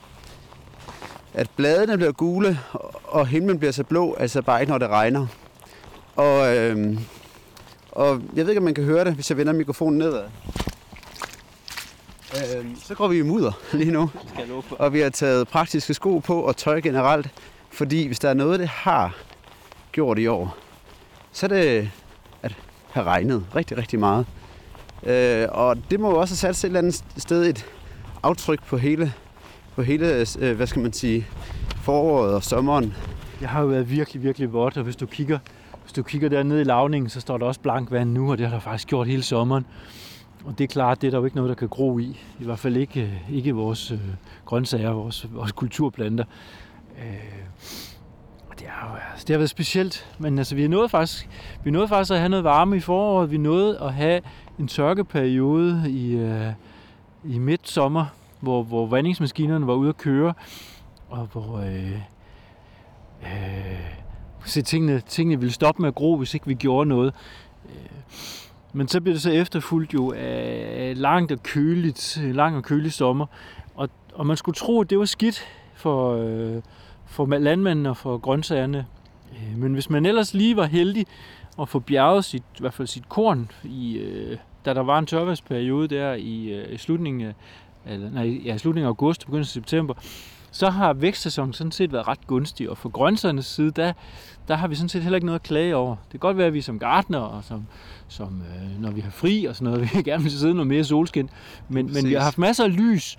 at 1.34 1.50
bladene 1.56 1.98
bliver 1.98 2.12
gule, 2.12 2.60
og 3.04 3.28
himlen 3.28 3.60
bliver 3.60 3.72
så 3.72 3.84
blå, 3.84 4.16
altså 4.20 4.42
bare 4.42 4.62
ikke 4.62 4.72
når 4.72 4.78
det 4.78 4.90
regner. 4.90 5.28
Og, 6.16 6.58
øh, 6.58 6.98
og 7.92 8.22
jeg 8.36 8.46
ved 8.46 8.50
ikke, 8.50 8.60
om 8.60 8.64
man 8.64 8.74
kan 8.74 8.84
høre 8.84 9.06
det, 9.06 9.14
hvis 9.14 9.30
jeg 9.30 9.38
vender 9.38 9.54
mikrofonen 9.54 9.98
nedad. 10.00 10.24
Øh, 12.36 12.66
så 12.84 12.96
går 12.96 13.08
vi 13.08 13.18
i 13.18 13.22
mudder 13.22 13.52
lige 13.80 13.92
nu. 13.92 14.10
Og 14.70 14.94
vi 14.94 15.00
har 15.00 15.10
taget 15.10 15.48
praktiske 15.48 15.94
sko 15.94 16.20
på 16.20 16.42
og 16.42 16.58
tøj 16.58 16.82
generelt. 16.82 17.30
Fordi 17.70 18.08
hvis 18.08 18.20
der 18.20 18.30
er 18.30 18.34
noget, 18.34 18.60
det 18.60 18.68
har 18.68 19.16
gjort 19.92 20.20
i 20.20 20.28
år, 20.28 20.58
så 21.32 21.46
er 21.46 21.48
det 21.48 21.92
at 22.44 22.56
have 22.92 23.06
regnet 23.06 23.46
rigtig, 23.56 23.78
rigtig 23.78 24.00
meget. 24.00 24.26
Øh, 25.04 25.48
og 25.52 25.78
det 25.92 26.00
må 26.00 26.10
jo 26.10 26.20
også 26.20 26.46
have 26.48 26.54
sat 26.54 26.64
et 26.64 26.68
eller 26.68 26.80
andet 26.80 27.04
sted 27.18 27.46
et 27.46 27.66
aftryk 28.24 28.64
på 28.64 28.78
hele, 28.78 29.14
på 29.76 29.82
hele 29.82 30.26
øh, 30.40 30.56
hvad 30.56 30.68
skal 30.68 30.82
man 30.82 30.94
sige, 30.94 31.28
foråret 31.84 32.34
og 32.34 32.44
sommeren. 32.44 32.94
Det 33.40 33.48
har 33.48 33.62
jo 33.62 33.68
været 33.68 33.90
virkelig, 33.90 34.24
virkelig 34.24 34.54
vådt, 34.54 34.78
og 34.78 34.84
hvis 34.84 34.96
du 34.96 35.06
kigger, 35.06 35.40
hvis 35.82 35.94
du 35.94 36.04
kigger 36.04 36.30
dernede 36.30 36.62
i 36.62 36.64
lavningen, 36.64 37.10
så 37.10 37.22
står 37.22 37.38
der 37.38 37.46
også 37.46 37.60
blank 37.60 37.92
vand 37.92 38.12
nu, 38.12 38.32
og 38.32 38.38
det 38.38 38.46
har 38.46 38.54
der 38.54 38.60
faktisk 38.60 38.88
gjort 38.88 39.08
hele 39.08 39.24
sommeren. 39.24 39.66
Og 40.46 40.58
det 40.58 40.64
er 40.64 40.68
klart, 40.68 41.02
det 41.02 41.08
er 41.08 41.12
der 41.12 41.18
jo 41.18 41.26
ikke 41.26 41.36
noget, 41.36 41.50
der 41.50 41.56
kan 41.56 41.68
gro 41.68 42.00
i. 42.00 42.20
I 42.40 42.44
hvert 42.44 42.60
fald 42.60 42.78
ikke, 42.78 43.02
øh, 43.02 43.36
ikke 43.36 43.56
vores 43.56 43.92
øh, 43.92 44.00
grøntsager, 44.46 44.92
vores, 44.92 45.28
vores 45.34 45.52
kulturplanter. 45.52 46.26
Øh, 46.98 47.42
det 48.60 48.68
har, 48.70 49.00
altså, 49.12 49.26
det 49.28 49.34
har 49.34 49.38
været 49.38 49.50
specielt, 49.50 50.16
men 50.20 50.38
altså, 50.38 50.56
vi 50.56 50.68
nåede 50.68 50.90
faktisk, 50.90 51.30
vi 51.64 51.72
nåede 51.72 51.88
faktisk 51.88 52.12
at 52.12 52.20
have 52.20 52.30
noget 52.30 52.44
varme 52.44 52.78
i 52.78 52.80
foråret. 52.80 53.32
Vi 53.32 53.38
nåede 53.38 53.80
at 53.80 53.94
have 53.94 54.22
en 54.60 54.68
tørkeperiode 54.68 55.92
i, 55.92 56.16
øh, 56.16 56.54
i 57.24 57.40
midt 57.40 57.70
sommer, 57.70 58.06
hvor, 58.40 58.64
hvor 58.64 58.86
vandingsmaskinerne 58.86 59.68
var 59.68 59.74
ude 59.74 59.90
at 59.90 59.98
køre, 59.98 60.34
og 61.10 61.28
hvor 61.32 61.58
øh, 61.58 61.92
øh, 63.24 64.02
se, 64.46 64.62
tingene, 64.62 65.02
tingene 65.08 65.40
ville 65.40 65.54
stoppe 65.54 65.82
med 65.82 65.90
at 65.90 65.96
gro, 65.96 66.18
hvis 66.18 66.34
ikke 66.34 66.48
vi 66.48 66.54
gjorde 66.54 66.90
noget. 66.90 67.14
Øh, 67.66 67.90
men 68.74 68.88
så 68.88 69.02
blev 69.02 69.14
det 69.14 69.22
så 69.22 69.32
efterfulgt 69.32 69.94
jo 69.94 70.14
af 70.18 70.94
langt 70.96 71.32
og 71.32 71.44
køligt, 71.44 72.20
lang 72.22 72.58
og 72.58 72.64
kølig 72.64 72.94
sommer, 72.94 73.26
og, 73.76 73.90
og 74.14 74.28
man 74.28 74.38
skulle 74.38 74.56
tro, 74.56 74.82
at 74.82 74.90
det 74.90 75.00
var 75.00 75.06
skidt 75.06 75.48
for, 75.74 76.16
øh, 76.16 76.62
for 77.06 77.26
landmændene 77.26 77.90
og 77.90 77.98
for 77.98 78.18
grøntsagerne. 78.18 78.86
Øh, 79.32 79.58
men 79.58 79.74
hvis 79.74 79.90
man 79.90 80.06
ellers 80.06 80.34
lige 80.34 80.56
var 80.56 80.66
heldig 80.66 81.06
at 81.62 81.70
få 81.70 81.80
bjerget 81.80 82.26
sit, 82.26 82.44
i 82.56 82.60
hvert 82.60 82.74
fald 82.74 82.88
sit 82.88 83.10
korn, 83.10 83.52
i, 83.64 83.98
øh, 83.98 84.38
da 84.66 84.74
der 84.74 84.82
var 84.82 85.00
en 85.00 85.06
tørværsperiode 85.06 85.88
der 85.88 86.14
i, 86.14 86.50
øh, 86.50 86.78
slutningen 86.78 87.28
af, 87.28 87.34
eller, 87.86 88.10
nej, 88.10 88.42
ja, 88.46 88.58
slutningen 88.58 88.86
af 88.86 88.90
august 88.90 89.24
og 89.24 89.26
begyndelsen 89.26 89.60
af 89.60 89.64
september, 89.64 89.94
så 90.52 90.70
har 90.70 90.94
vækstsæsonen 90.94 91.54
sådan 91.54 91.72
set 91.72 91.94
været 91.94 92.08
ret 92.08 92.28
gunstig. 92.28 92.70
Og 92.70 92.78
for 92.78 92.90
grøntsagernes 92.90 93.46
side, 93.46 93.72
der, 93.72 93.94
der 94.48 94.56
har 94.56 94.68
vi 94.68 94.76
sådan 94.76 94.90
set 94.90 95.02
heller 95.02 95.16
ikke 95.16 95.26
noget 95.26 95.40
at 95.40 95.44
klage 95.44 95.76
over. 95.76 95.96
Det 95.96 96.12
kan 96.12 96.20
godt 96.20 96.38
være, 96.38 96.48
at 96.48 96.54
vi 96.54 96.62
som 96.62 96.80
gartner 96.80 97.20
og 97.20 97.44
som, 97.44 97.66
som 98.08 98.42
øh, 98.42 98.82
når 98.82 98.92
vi 98.92 99.02
har 99.02 99.12
fri 99.12 99.46
og 99.46 99.56
sådan 99.56 99.74
noget, 99.74 99.90
vi 99.94 100.02
gerne 100.02 100.24
vil 100.24 100.32
sidde 100.32 100.54
noget 100.54 100.68
mere 100.68 100.84
solskin. 100.84 101.30
Men, 101.70 101.94
men 101.94 102.08
vi 102.08 102.14
har 102.14 102.22
haft 102.22 102.38
masser 102.38 102.64
af 102.64 102.78
lys, 102.78 103.18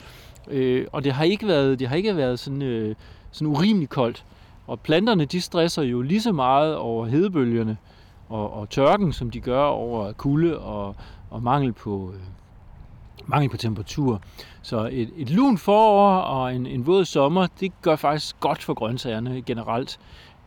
øh, 0.48 0.86
og 0.92 1.04
det 1.04 1.12
har 1.12 1.24
ikke 1.24 1.46
været, 1.46 1.78
det 1.78 1.88
har 1.88 1.96
ikke 1.96 2.16
været 2.16 2.38
sådan, 2.38 2.62
øh, 2.62 2.94
sådan 3.30 3.48
urimelig 3.48 3.88
koldt. 3.88 4.24
Og 4.66 4.80
planterne, 4.80 5.24
de 5.24 5.40
stresser 5.40 5.82
jo 5.82 6.02
lige 6.02 6.22
så 6.22 6.32
meget 6.32 6.76
over 6.76 7.06
hedebølgerne 7.06 7.76
og, 8.28 8.52
og 8.52 8.70
tørken, 8.70 9.12
som 9.12 9.30
de 9.30 9.40
gør 9.40 9.64
over 9.64 10.12
kulde 10.12 10.58
og, 10.58 10.96
og 11.30 11.42
mangel 11.42 11.72
på, 11.72 12.12
øh, 12.14 12.20
mangel 13.26 13.50
på 13.50 13.56
temperatur. 13.56 14.20
Så 14.62 14.88
et, 14.92 15.10
et 15.16 15.30
lun 15.30 15.58
forår 15.58 16.20
og 16.20 16.54
en, 16.54 16.66
en 16.66 16.86
våd 16.86 17.04
sommer, 17.04 17.46
det 17.60 17.72
gør 17.82 17.96
faktisk 17.96 18.40
godt 18.40 18.62
for 18.62 18.74
grøntsagerne 18.74 19.42
generelt. 19.42 20.00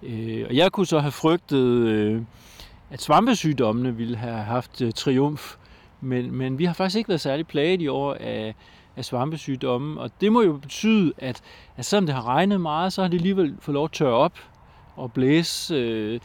Øh, 0.03 0.45
og 0.49 0.55
jeg 0.55 0.71
kunne 0.71 0.85
så 0.85 0.99
have 0.99 1.11
frygtet, 1.11 1.65
øh, 1.87 2.21
at 2.89 3.01
svampesygdommene 3.01 3.95
ville 3.95 4.17
have 4.17 4.37
haft 4.37 4.81
øh, 4.81 4.91
triumf, 4.91 5.55
men, 6.01 6.31
men 6.31 6.59
vi 6.59 6.65
har 6.65 6.73
faktisk 6.73 6.97
ikke 6.97 7.07
været 7.07 7.21
særlig 7.21 7.47
plaget 7.47 7.81
i 7.81 7.87
år 7.87 8.13
af, 8.13 8.55
af 8.95 9.05
svampesygdomme, 9.05 10.01
og 10.01 10.11
det 10.21 10.31
må 10.31 10.41
jo 10.41 10.53
betyde, 10.53 11.13
at, 11.17 11.41
at 11.77 11.85
selvom 11.85 12.05
det 12.05 12.15
har 12.15 12.27
regnet 12.27 12.61
meget, 12.61 12.93
så 12.93 13.01
har 13.01 13.09
det 13.09 13.17
alligevel 13.17 13.55
fået 13.59 13.73
lov 13.73 13.85
at 13.85 13.91
tørre 13.91 14.13
op 14.13 14.39
og 14.95 15.11
blæse. 15.11 15.75
Øh, 15.75 16.19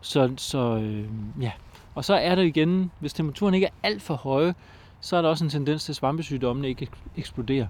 så, 0.00 0.32
så 0.36 0.76
øh, 0.76 1.04
ja. 1.40 1.52
Og 1.94 2.04
så 2.04 2.14
er 2.14 2.34
der 2.34 2.42
igen, 2.42 2.90
hvis 2.98 3.12
temperaturen 3.12 3.54
ikke 3.54 3.66
er 3.66 3.70
alt 3.82 4.02
for 4.02 4.14
høje, 4.14 4.54
så 5.00 5.16
er 5.16 5.22
der 5.22 5.28
også 5.28 5.44
en 5.44 5.50
tendens 5.50 5.84
til, 5.84 5.92
at 5.92 5.96
svampesygdommene 5.96 6.68
ikke 6.68 6.88
eksploderer. 7.16 7.66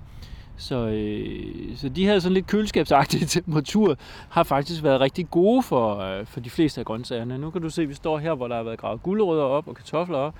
Så, 0.57 0.89
øh, 0.89 1.77
så 1.77 1.89
de 1.89 2.05
her 2.05 2.19
sådan 2.19 2.35
lidt 2.35 2.47
køleskabsagtige 2.47 3.27
temperaturer 3.41 3.95
har 4.29 4.43
faktisk 4.43 4.83
været 4.83 5.01
rigtig 5.01 5.31
gode 5.31 5.63
for, 5.63 5.99
øh, 5.99 6.27
for 6.27 6.41
de 6.41 6.51
fleste 6.51 6.81
af 6.81 6.85
grøntsagerne. 6.85 7.39
Nu 7.39 7.51
kan 7.51 7.63
du 7.63 7.71
se, 7.71 7.83
at 7.83 7.89
vi 7.89 7.95
står 7.95 8.19
her, 8.19 8.35
hvor 8.35 8.49
der 8.49 8.57
har 8.57 8.63
været 8.63 8.79
gravet 8.79 9.03
gulerødder 9.03 9.45
op 9.45 9.69
og 9.69 9.75
kartofler 9.75 10.19
op, 10.19 10.35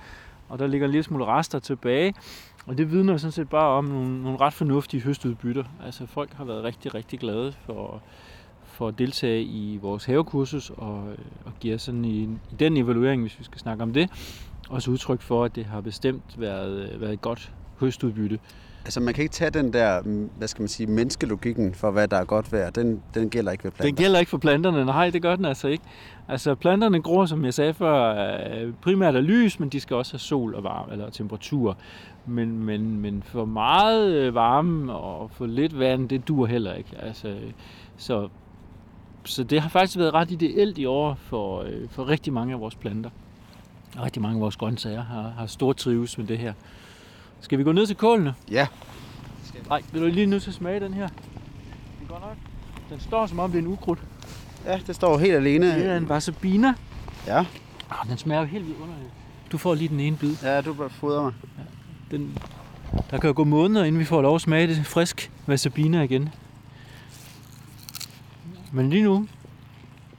og 0.49 0.59
der 0.59 0.67
ligger 0.67 0.87
en 0.87 0.91
lille 0.91 1.03
smule 1.03 1.25
rester 1.25 1.59
tilbage. 1.59 2.13
Og 2.65 2.77
det 2.77 2.91
vidner 2.91 3.17
sådan 3.17 3.31
set 3.31 3.49
bare 3.49 3.67
om 3.67 3.85
nogle, 3.85 4.23
nogle 4.23 4.39
ret 4.39 4.53
fornuftige 4.53 5.03
høstudbytter. 5.03 5.63
Altså 5.85 6.05
folk 6.05 6.33
har 6.33 6.45
været 6.45 6.63
rigtig, 6.63 6.93
rigtig 6.93 7.19
glade 7.19 7.53
for, 7.65 8.01
for 8.63 8.87
at 8.87 8.99
deltage 8.99 9.43
i 9.43 9.77
vores 9.81 10.05
havekursus 10.05 10.69
og, 10.69 11.03
øh, 11.11 11.17
og 11.45 11.51
giver 11.59 11.77
sådan 11.77 12.05
i, 12.05 12.23
i 12.23 12.55
den 12.59 12.77
evaluering, 12.77 13.21
hvis 13.21 13.39
vi 13.39 13.43
skal 13.43 13.59
snakke 13.59 13.83
om 13.83 13.93
det, 13.93 14.09
også 14.71 14.91
udtryk 14.91 15.21
for, 15.21 15.43
at 15.43 15.55
det 15.55 15.65
har 15.65 15.81
bestemt 15.81 16.23
været, 16.37 17.01
været 17.01 17.13
et 17.13 17.21
godt 17.21 17.51
høstudbytte. 17.79 18.39
Altså 18.85 18.99
man 18.99 19.13
kan 19.13 19.21
ikke 19.21 19.33
tage 19.33 19.51
den 19.51 19.73
der, 19.73 20.01
mm, 20.01 20.29
hvad 20.37 20.47
skal 20.47 20.61
man 20.61 20.67
sige, 20.67 20.87
menneskelogikken 20.87 21.73
for, 21.73 21.91
hvad 21.91 22.07
der 22.07 22.17
er 22.17 22.25
godt 22.25 22.51
vejr. 22.51 22.69
Den, 22.69 23.01
den 23.13 23.29
gælder 23.29 23.51
ikke 23.51 23.63
ved 23.63 23.71
planter. 23.71 23.85
Den 23.85 23.95
gælder 23.95 24.19
ikke 24.19 24.29
for 24.29 24.37
planterne, 24.37 24.85
nej, 24.85 25.09
det 25.09 25.21
gør 25.21 25.35
den 25.35 25.45
altså 25.45 25.67
ikke. 25.67 25.83
Altså 26.27 26.55
planterne 26.55 27.01
gror, 27.01 27.25
som 27.25 27.45
jeg 27.45 27.53
sagde 27.53 27.73
før, 27.73 28.15
øh, 28.63 28.73
primært 28.81 29.15
af 29.15 29.27
lys, 29.27 29.59
men 29.59 29.69
de 29.69 29.79
skal 29.79 29.95
også 29.95 30.13
have 30.13 30.19
sol 30.19 30.55
og 30.55 30.63
varme, 30.63 30.91
eller 30.91 31.09
temperatur. 31.09 31.77
Men, 32.25 32.63
men, 32.63 32.99
men 32.99 33.23
for 33.23 33.45
meget 33.45 34.13
øh, 34.13 34.35
varme 34.35 34.93
og 34.93 35.31
for 35.31 35.45
lidt 35.45 35.79
vand, 35.79 36.09
det 36.09 36.27
dur 36.27 36.45
heller 36.45 36.73
ikke. 36.73 36.89
Altså, 36.99 37.35
så, 37.97 38.29
så 39.23 39.43
det 39.43 39.61
har 39.61 39.69
faktisk 39.69 39.97
været 39.97 40.13
ret 40.13 40.31
ideelt 40.31 40.77
i 40.77 40.85
år 40.85 41.13
for, 41.13 41.61
øh, 41.61 41.89
for 41.89 42.07
rigtig 42.07 42.33
mange 42.33 42.53
af 42.53 42.59
vores 42.59 42.75
planter. 42.75 43.09
Rigtig 43.99 44.21
mange 44.21 44.35
af 44.35 44.41
vores 44.41 44.55
grøntsager 44.55 45.03
har, 45.03 45.33
har 45.37 45.45
stor 45.45 45.73
trives 45.73 46.17
med 46.17 46.27
det 46.27 46.37
her. 46.37 46.53
Skal 47.41 47.57
vi 47.57 47.63
gå 47.63 47.71
ned 47.71 47.87
til 47.87 47.95
kålene? 47.95 48.33
Ja. 48.51 48.67
Nej, 49.69 49.81
vil 49.91 50.01
du 50.01 50.07
lige 50.07 50.25
nødt 50.25 50.43
til 50.43 50.49
at 50.49 50.55
smage 50.55 50.79
den 50.79 50.93
her? 50.93 51.07
Den 51.99 52.07
går 52.07 52.19
nok. 52.19 52.37
Den 52.89 52.99
står 52.99 53.25
som 53.25 53.39
om 53.39 53.51
det 53.51 53.57
er 53.57 53.61
en 53.61 53.67
ukrudt. 53.67 53.99
Ja, 54.65 54.79
det 54.87 54.95
står 54.95 55.17
helt 55.17 55.35
alene. 55.35 55.75
Det 55.75 55.85
er 55.85 55.97
en 55.97 56.05
wasabina. 56.05 56.73
Ja. 57.27 57.39
Oh, 57.91 58.09
den 58.09 58.17
smager 58.17 58.41
jo 58.41 58.47
helt 58.47 58.65
vildt 58.65 58.79
underligt. 58.79 59.09
Du 59.51 59.57
får 59.57 59.75
lige 59.75 59.87
den 59.87 59.99
ene 59.99 60.17
bid. 60.17 60.35
Ja, 60.43 60.61
du 60.61 60.73
bare 60.73 60.89
fodrer 60.89 61.23
mig. 61.23 61.33
Den, 62.11 62.37
der 63.11 63.17
kan 63.17 63.27
jo 63.27 63.33
gå 63.35 63.43
måneder, 63.43 63.85
inden 63.85 63.99
vi 63.99 64.05
får 64.05 64.21
lov 64.21 64.35
at 64.35 64.41
smage 64.41 64.67
det 64.67 64.85
frisk 64.85 65.31
wasabina 65.47 66.01
igen. 66.01 66.29
Men 68.71 68.89
lige 68.89 69.03
nu, 69.03 69.27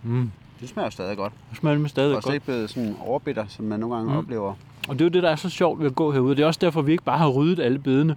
mm, 0.03 0.31
Det 0.63 0.71
smager 0.71 0.87
jo 0.87 0.91
stadig 0.91 1.17
godt. 1.17 1.33
det 1.51 1.59
smager 1.59 1.83
Og 1.85 1.91
stadig 1.91 2.15
godt. 2.23 2.35
ikke 2.35 2.47
blevet 2.47 2.71
sådan 2.71 2.97
overbitter, 3.01 3.45
som 3.49 3.65
man 3.65 3.81
nogle 3.81 3.97
gange 3.97 4.13
Mm. 4.13 4.19
oplever. 4.19 4.55
Og 4.89 4.95
det 4.95 5.01
er 5.01 5.05
jo 5.05 5.09
det, 5.09 5.23
der 5.23 5.31
er 5.31 5.37
så 5.37 5.49
sjovt 5.49 5.79
ved 5.81 5.87
at 5.87 5.95
gå 5.95 6.13
herude. 6.13 6.37
Det 6.37 6.43
er 6.43 6.47
også 6.47 6.59
derfor, 6.63 6.83
vi 6.83 6.93
ikke 6.93 7.05
bare 7.05 7.19
har 7.19 7.29
ryddet 7.29 7.61
alle 7.63 7.79
bedene. 7.79 8.17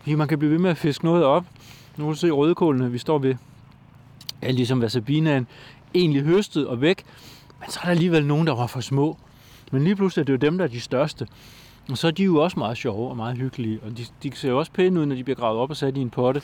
Fordi 0.00 0.14
man 0.14 0.28
kan 0.28 0.38
blive 0.38 0.50
ved 0.52 0.58
med 0.58 0.70
at 0.70 0.76
fiske 0.78 1.04
noget 1.04 1.24
op. 1.24 1.44
Nu 1.96 2.04
kan 2.04 2.12
du 2.12 2.18
se 2.18 2.30
rødkålene, 2.30 2.90
vi 2.92 2.98
står 2.98 3.18
ved. 3.18 3.34
Er 4.42 4.52
ligesom 4.52 4.80
wasabinaen 4.82 5.46
egentlig 5.94 6.22
høstet 6.22 6.66
og 6.66 6.80
væk. 6.80 7.04
Men 7.60 7.70
så 7.70 7.78
er 7.82 7.84
der 7.84 7.90
alligevel 7.90 8.26
nogen, 8.26 8.46
der 8.46 8.54
var 8.54 8.66
for 8.66 8.80
små. 8.80 9.16
Men 9.72 9.84
lige 9.84 9.96
pludselig 9.96 10.22
er 10.22 10.24
det 10.24 10.32
jo 10.32 10.36
dem, 10.50 10.58
der 10.58 10.64
er 10.64 10.68
de 10.68 10.80
største. 10.80 11.26
Og 11.90 11.98
så 11.98 12.06
er 12.06 12.10
de 12.10 12.24
jo 12.24 12.36
også 12.36 12.58
meget 12.58 12.76
sjove 12.76 13.08
og 13.10 13.16
meget 13.16 13.36
hyggelige. 13.38 13.80
Og 13.86 13.98
de, 13.98 14.04
de 14.22 14.36
ser 14.36 14.48
jo 14.50 14.58
også 14.58 14.72
pæne 14.72 15.00
ud, 15.00 15.06
når 15.06 15.14
de 15.14 15.24
bliver 15.24 15.36
gravet 15.36 15.58
op 15.60 15.70
og 15.70 15.76
sat 15.76 15.96
i 15.96 16.00
en 16.00 16.10
potte. 16.10 16.42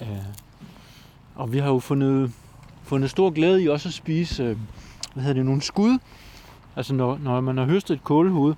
Øh, 0.00 0.08
og 1.34 1.52
vi 1.52 1.58
har 1.58 1.68
jo 1.68 1.78
fundet, 1.78 2.32
fundet 2.86 3.10
stor 3.10 3.30
glæde 3.30 3.62
i 3.62 3.68
også 3.68 3.88
at 3.88 3.92
spise 3.92 4.42
øh, 4.42 4.56
hvad 5.14 5.22
hedder 5.22 5.34
det, 5.34 5.46
nogle 5.46 5.62
skud. 5.62 5.98
Altså 6.76 6.94
når, 6.94 7.18
når 7.22 7.40
man 7.40 7.58
har 7.58 7.64
høstet 7.64 7.94
et 7.94 8.04
kålhoved, 8.04 8.54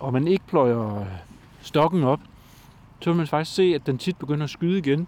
og 0.00 0.12
man 0.12 0.28
ikke 0.28 0.44
pløjer 0.46 1.04
stokken 1.62 2.04
op, 2.04 2.20
så 3.00 3.10
vil 3.10 3.16
man 3.16 3.26
faktisk 3.26 3.56
se, 3.56 3.62
at 3.74 3.86
den 3.86 3.98
tit 3.98 4.16
begynder 4.16 4.44
at 4.44 4.50
skyde 4.50 4.78
igen. 4.78 5.06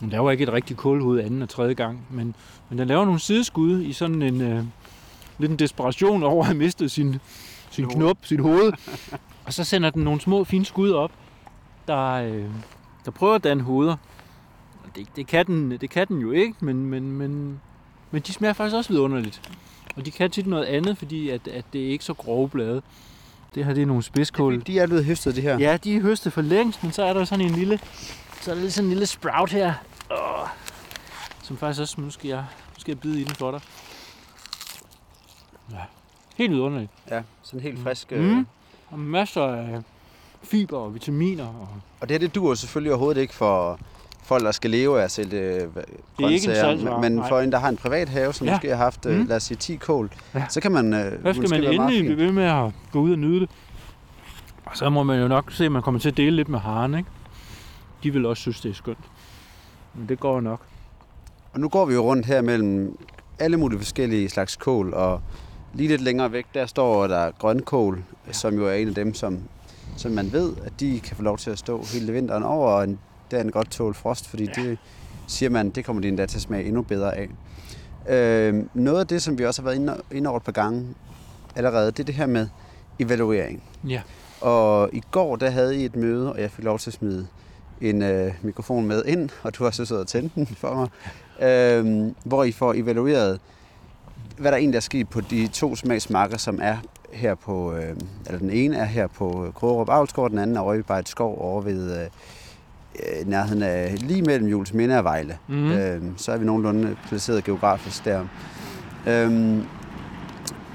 Den 0.00 0.10
laver 0.10 0.30
ikke 0.30 0.42
et 0.42 0.52
rigtigt 0.52 0.78
kålhoved 0.78 1.20
anden 1.20 1.42
og 1.42 1.48
tredje 1.48 1.74
gang, 1.74 2.06
men, 2.10 2.34
men 2.68 2.78
den 2.78 2.88
laver 2.88 3.04
nogle 3.04 3.20
sideskud 3.20 3.82
i 3.82 3.92
sådan 3.92 4.22
en 4.22 4.40
øh, 4.40 4.64
lidt 5.38 5.50
en 5.50 5.58
desperation 5.58 6.22
over 6.32 6.40
at 6.40 6.46
have 6.46 6.58
mistet 6.58 6.90
sin, 6.90 7.16
sin 7.70 7.88
knop, 7.88 8.18
sit 8.22 8.40
hoved. 8.40 8.72
og 9.46 9.52
så 9.52 9.64
sender 9.64 9.90
den 9.90 10.04
nogle 10.04 10.20
små 10.20 10.44
fine 10.44 10.64
skud 10.64 10.90
op, 10.90 11.10
der, 11.88 12.12
øh, 12.12 12.44
der 13.04 13.10
prøver 13.10 13.34
at 13.34 13.44
danne 13.44 13.62
hoveder. 13.62 13.96
Det, 14.94 15.06
det, 15.16 15.26
kan 15.26 15.46
den, 15.46 15.70
det 15.70 15.90
kan 15.90 16.08
den 16.08 16.18
jo 16.18 16.30
ikke, 16.30 16.54
men, 16.60 16.86
men, 16.86 17.12
men, 17.12 17.60
men 18.10 18.22
de 18.22 18.32
smager 18.32 18.52
faktisk 18.52 18.76
også 18.76 18.90
vidunderligt. 18.92 19.50
Og 19.96 20.06
de 20.06 20.10
kan 20.10 20.30
tit 20.30 20.46
noget 20.46 20.64
andet, 20.64 20.98
fordi 20.98 21.28
at, 21.30 21.48
at 21.48 21.64
det 21.72 21.84
er 21.84 21.88
ikke 21.88 22.04
så 22.04 22.14
grove 22.14 22.48
blade. 22.48 22.82
Det 23.54 23.64
her 23.64 23.74
det 23.74 23.82
er 23.82 23.86
nogle 23.86 24.02
spidskål. 24.02 24.62
De 24.66 24.78
er 24.78 24.86
blevet 24.86 25.04
høstet, 25.04 25.34
det 25.34 25.42
her. 25.42 25.58
Ja, 25.58 25.76
de 25.76 25.96
er 25.96 26.00
høstet 26.00 26.32
for 26.32 26.42
længst, 26.42 26.82
men 26.82 26.92
så 26.92 27.02
er 27.02 27.12
der 27.12 27.24
sådan 27.24 27.44
en 27.44 27.50
lille, 27.52 27.80
så 28.40 28.50
er 28.50 28.54
der 28.54 28.68
sådan 28.68 28.84
en 28.86 28.90
lille 28.90 29.06
sprout 29.06 29.52
her, 29.52 29.74
åh, 30.10 30.48
som 31.42 31.56
faktisk 31.56 31.80
også, 31.80 32.00
nu 32.00 32.10
skal 32.10 32.28
jeg, 32.28 32.38
nu 32.76 32.80
skal 32.80 32.92
jeg 32.92 33.00
bide 33.00 33.20
i 33.20 33.24
den 33.24 33.34
for 33.34 33.50
dig. 33.50 33.60
Ja, 35.70 35.76
helt 36.36 36.52
vidunderligt. 36.52 36.90
ja 37.10 37.22
sådan 37.42 37.60
helt 37.60 37.78
Mm. 37.78 37.84
frisk. 37.84 38.10
Mm. 38.10 38.18
Mm. 38.18 38.46
Og 38.90 38.98
masser 38.98 39.42
af 39.42 39.82
fiber 40.42 40.78
og 40.78 40.94
vitaminer. 40.94 41.46
Og 41.46 41.68
Og 42.00 42.08
det 42.08 42.10
her, 42.10 42.18
det 42.18 42.34
dur 42.34 42.54
selvfølgelig 42.54 42.92
overhovedet 42.92 43.20
ikke 43.20 43.34
for 43.34 43.78
folk, 44.22 44.44
der 44.44 44.50
skal 44.52 44.70
leve 44.70 45.02
af 45.02 45.10
sælge 45.10 45.40
øh, 45.40 45.60
ikke 45.60 45.68
grøntsager. 46.18 46.54
salgsvare, 46.60 47.00
men 47.00 47.12
nej. 47.12 47.28
for 47.28 47.40
en, 47.40 47.52
der 47.52 47.58
har 47.58 47.68
en 47.68 47.76
privat 47.76 48.08
have, 48.08 48.32
som 48.32 48.46
Ja. 48.46 48.52
måske 48.54 48.68
har 48.68 48.76
haft, 48.76 49.04
Mm. 49.04 49.10
mm. 49.12 49.26
lad 49.26 49.36
os 49.36 49.42
sige, 49.42 49.56
10 49.56 49.76
kål, 49.76 50.10
Ja. 50.34 50.44
så 50.48 50.60
kan 50.60 50.72
man 50.72 50.92
øh, 50.94 51.24
der 51.24 51.32
skal 51.32 51.50
man 51.50 51.64
endelig 51.64 52.04
blive 52.04 52.16
ved 52.16 52.32
med 52.32 52.44
at 52.44 52.72
gå 52.92 53.00
ud 53.00 53.12
og 53.12 53.18
nyde 53.18 53.40
det. 53.40 53.50
Og 54.64 54.76
så 54.76 54.90
må 54.90 55.02
man 55.02 55.20
jo 55.20 55.28
nok 55.28 55.52
se, 55.52 55.64
at 55.64 55.72
man 55.72 55.82
kommer 55.82 56.00
til 56.00 56.08
at 56.08 56.16
dele 56.16 56.36
lidt 56.36 56.48
med 56.48 56.58
haren, 56.58 56.94
ikke? 56.94 57.08
De 58.02 58.12
vil 58.12 58.26
også 58.26 58.40
synes, 58.40 58.60
det 58.60 58.70
er 58.70 58.74
skønt. 58.74 58.98
Men 59.94 60.08
det 60.08 60.20
går 60.20 60.40
nok. 60.40 60.60
Og 61.52 61.60
nu 61.60 61.68
går 61.68 61.84
vi 61.86 61.94
jo 61.94 62.00
rundt 62.02 62.26
her 62.26 62.42
mellem 62.42 62.98
alle 63.38 63.56
mulige 63.56 63.78
forskellige 63.78 64.28
slags 64.28 64.56
kål, 64.56 64.94
og 64.94 65.20
lige 65.74 65.88
lidt 65.88 66.00
længere 66.00 66.32
væk, 66.32 66.46
der 66.54 66.66
står 66.66 67.06
der 67.06 67.30
grønkål, 67.38 68.02
ja. 68.26 68.32
som 68.32 68.54
jo 68.54 68.66
er 68.68 68.72
en 68.72 68.88
af 68.88 68.94
dem, 68.94 69.14
som, 69.14 69.38
som 69.96 70.12
man 70.12 70.32
ved, 70.32 70.52
at 70.64 70.72
de 70.80 71.00
kan 71.00 71.16
få 71.16 71.22
lov 71.22 71.38
til 71.38 71.50
at 71.50 71.58
stå 71.58 71.84
hele 71.94 72.12
vinteren 72.12 72.42
over, 72.42 72.68
og 72.70 72.84
en, 72.84 72.98
der 73.32 73.38
er 73.38 73.44
en 73.44 73.50
godt 73.50 73.70
tål 73.70 73.94
frost, 73.94 74.28
fordi 74.28 74.48
ja. 74.56 74.62
det 74.62 74.78
siger 75.26 75.50
man, 75.50 75.70
det 75.70 75.84
kommer 75.84 76.02
de 76.02 76.08
endda 76.08 76.26
til 76.26 76.38
at 76.38 76.42
smage 76.42 76.64
endnu 76.64 76.82
bedre 76.82 77.16
af. 77.16 77.28
Øh, 78.08 78.64
noget 78.74 79.00
af 79.00 79.06
det, 79.06 79.22
som 79.22 79.38
vi 79.38 79.46
også 79.46 79.62
har 79.62 79.64
været 79.68 79.76
inde, 79.76 79.96
inde 80.12 80.30
over 80.30 80.36
et 80.36 80.42
par 80.42 80.52
gange 80.52 80.86
allerede, 81.56 81.86
det 81.86 82.00
er 82.00 82.04
det 82.04 82.14
her 82.14 82.26
med 82.26 82.48
evaluering. 82.98 83.62
Ja. 83.88 84.02
Og 84.40 84.90
i 84.92 85.02
går, 85.10 85.36
der 85.36 85.50
havde 85.50 85.76
I 85.76 85.84
et 85.84 85.96
møde, 85.96 86.32
og 86.32 86.40
jeg 86.40 86.50
fik 86.50 86.64
lov 86.64 86.78
til 86.78 86.90
at 86.90 86.94
smide 86.94 87.26
en 87.80 88.02
øh, 88.02 88.32
mikrofon 88.42 88.86
med 88.86 89.04
ind, 89.04 89.30
og 89.42 89.58
du 89.58 89.64
har 89.64 89.70
så 89.70 89.84
siddet 89.84 90.02
og 90.02 90.08
tændt 90.08 90.34
den 90.34 90.46
for 90.46 90.74
mig, 90.74 90.88
øh, 91.48 92.12
hvor 92.24 92.44
I 92.44 92.52
får 92.52 92.74
evalueret, 92.74 93.40
hvad 94.38 94.52
der 94.52 94.58
egentlig 94.58 94.76
er 94.76 94.80
sket 94.80 95.08
på 95.08 95.20
de 95.20 95.46
to 95.46 95.76
smagsmarker, 95.76 96.36
som 96.36 96.58
er 96.62 96.76
her 97.12 97.34
på, 97.34 97.72
øh, 97.72 97.96
eller 98.26 98.38
den 98.38 98.50
ene 98.50 98.76
er 98.76 98.84
her 98.84 99.06
på 99.06 99.52
Krogerup 99.54 99.88
Avlsgård, 99.88 100.30
den 100.30 100.38
anden 100.38 100.56
er 100.56 100.60
over 100.60 100.74
i 100.74 101.02
Skov 101.04 101.38
over 101.40 101.60
ved 101.60 102.02
øh, 102.02 102.08
øh, 102.98 103.28
nærheden 103.28 103.62
af, 103.62 103.94
lige 104.00 104.22
mellem 104.22 104.48
Jules 104.48 104.74
Minde 104.74 104.98
og 104.98 105.04
Vejle. 105.04 105.38
Mm. 105.48 105.72
Øh, 105.72 106.02
så 106.16 106.32
er 106.32 106.36
vi 106.36 106.44
nogenlunde 106.44 106.96
placeret 107.08 107.44
geografisk 107.44 108.04
der. 108.04 108.24
Øhm, 109.06 109.62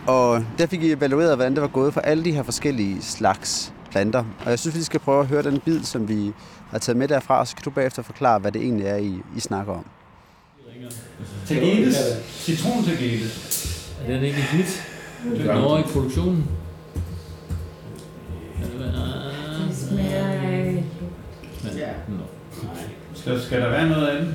og 0.07 0.45
der 0.57 0.65
fik 0.65 0.83
I 0.83 0.91
evalueret, 0.91 1.35
hvordan 1.35 1.53
det 1.53 1.61
var 1.61 1.67
gået 1.67 1.93
for 1.93 2.01
alle 2.01 2.23
de 2.25 2.31
her 2.31 2.43
forskellige 2.43 3.01
slags 3.01 3.73
planter. 3.91 4.23
Og 4.45 4.49
jeg 4.49 4.59
synes, 4.59 4.77
vi 4.77 4.83
skal 4.83 4.99
prøve 4.99 5.19
at 5.19 5.27
høre 5.27 5.43
den 5.43 5.59
bid, 5.59 5.83
som 5.83 6.09
vi 6.09 6.33
har 6.71 6.77
taget 6.79 6.97
med 6.97 7.07
derfra, 7.07 7.39
og 7.39 7.47
så 7.47 7.55
kan 7.55 7.63
du 7.63 7.69
bagefter 7.69 8.01
forklare, 8.01 8.39
hvad 8.39 8.51
det 8.51 8.61
egentlig 8.61 8.85
er, 8.85 8.95
I, 8.95 9.21
I 9.35 9.39
snakker 9.39 9.73
om. 9.73 9.85
Tagetes. 11.47 11.95
Citron 12.29 12.83
tagetes. 12.83 13.93
Er 14.07 14.13
den 14.13 14.23
ikke 14.23 14.41
hit? 14.41 14.83
Det 15.23 15.39
Den 15.39 15.47
er 15.47 15.53
er 15.53 15.61
over 15.63 15.79
i 15.79 15.81
produktionen. 15.81 16.47
Ja. 21.77 21.89
Nå. 22.07 22.23
Skal, 23.13 23.41
skal 23.41 23.61
der 23.61 23.69
være 23.69 23.89
noget 23.89 24.07
andet 24.07 24.33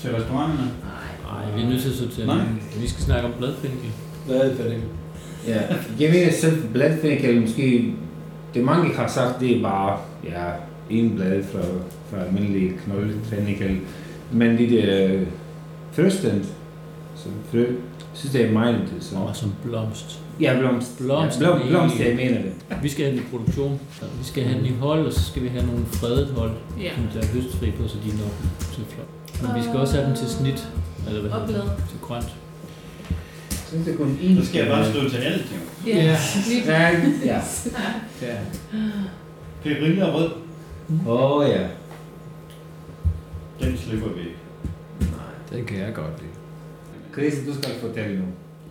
til 0.00 0.10
restauranterne? 0.10 0.70
Nej, 1.24 1.56
vi 1.56 1.62
er 1.62 1.68
nødt 1.68 1.82
til 1.82 1.88
at 1.88 1.94
sortere 1.94 2.26
Nej. 2.26 2.44
Vi 2.80 2.88
skal 2.88 3.02
snakke 3.02 3.26
om 3.26 3.32
bladfinkel. 3.38 3.90
Bladfændikel. 4.26 4.84
Ja, 5.46 5.60
jeg 6.00 6.10
mener 6.10 6.32
selv 6.32 6.68
bladfændikel 6.72 7.40
måske, 7.40 7.94
det 8.54 8.64
mange 8.64 8.94
har 8.94 9.08
sagt, 9.08 9.40
det 9.40 9.56
er 9.56 9.62
bare, 9.62 9.98
ja, 10.24 10.44
en 10.90 11.14
blad 11.16 11.44
fra, 11.44 11.60
fra 12.10 12.24
almindelig 12.24 12.72
knoldfændikel. 12.84 13.80
Men 14.32 14.58
det 14.58 14.70
der 14.70 15.20
frøstand, 15.92 16.44
som 17.16 17.32
frø, 17.50 17.66
synes 18.14 18.32
det 18.32 18.46
er 18.46 18.52
meget 18.52 18.80
interessant. 18.80 19.20
Og 19.20 19.36
som 19.36 19.52
blomst. 19.64 20.20
Ja, 20.40 20.58
blomst. 20.58 20.98
Blomst. 20.98 21.40
Ja, 21.40 21.44
blom, 21.56 21.68
blomst, 21.68 22.00
jeg 22.00 22.16
mener 22.16 22.42
det. 22.42 22.52
Vi 22.82 22.88
skal 22.88 23.04
have 23.04 23.16
den 23.16 23.24
i 23.24 23.26
produktion. 23.30 23.80
Vi 24.18 24.24
skal 24.24 24.42
have 24.44 24.58
den 24.58 24.66
i 24.66 24.72
hold, 24.80 25.06
og 25.06 25.12
så 25.12 25.24
skal 25.24 25.42
vi 25.42 25.48
have 25.48 25.66
nogle 25.66 25.86
fredet 25.86 26.28
hold, 26.36 26.52
Ja. 26.80 26.90
som 26.94 27.04
der 27.14 27.20
er 27.26 27.32
høstfri 27.32 27.70
på, 27.70 27.88
så 27.88 27.96
de 28.04 28.08
når 28.08 28.30
til 28.74 28.84
flot. 28.88 29.06
Men 29.42 29.60
vi 29.62 29.62
skal 29.68 29.76
også 29.76 29.94
have 29.96 30.06
dem 30.06 30.16
til 30.16 30.28
snit, 30.28 30.68
eller 31.08 31.20
hvad 31.20 31.30
Og 31.30 31.46
hedder 31.46 31.62
blad. 31.62 31.76
det? 31.76 31.84
Til 31.90 31.98
grønt. 32.02 32.34
Synes, 33.68 33.84
det 33.86 33.92
er 33.94 33.98
kun 33.98 34.18
en. 34.22 34.36
Så 34.36 34.46
skal 34.46 34.58
jeg 34.58 34.68
bare 34.68 34.90
stå 34.92 35.08
til 35.08 35.16
alt, 35.16 35.46
jo. 35.52 35.90
Ja. 35.90 36.16
Lige 36.48 36.62
Ja, 36.66 36.88
ja. 37.24 37.40
ja. 38.22 38.36
Perilla 39.62 40.04
og 40.06 40.14
rød, 40.14 40.30
Åh, 41.08 41.36
oh, 41.36 41.48
ja. 41.48 41.66
den 43.60 43.76
slipper 43.78 44.08
vi 44.08 44.20
ikke. 44.20 44.36
Den 45.52 45.64
kan 45.64 45.78
jeg 45.78 45.94
godt 45.94 46.12
lide. 46.20 46.32
Chris, 47.12 47.46
du 47.46 47.54
skal 47.62 47.74
fortælle 47.80 48.18
nu. 48.18 48.24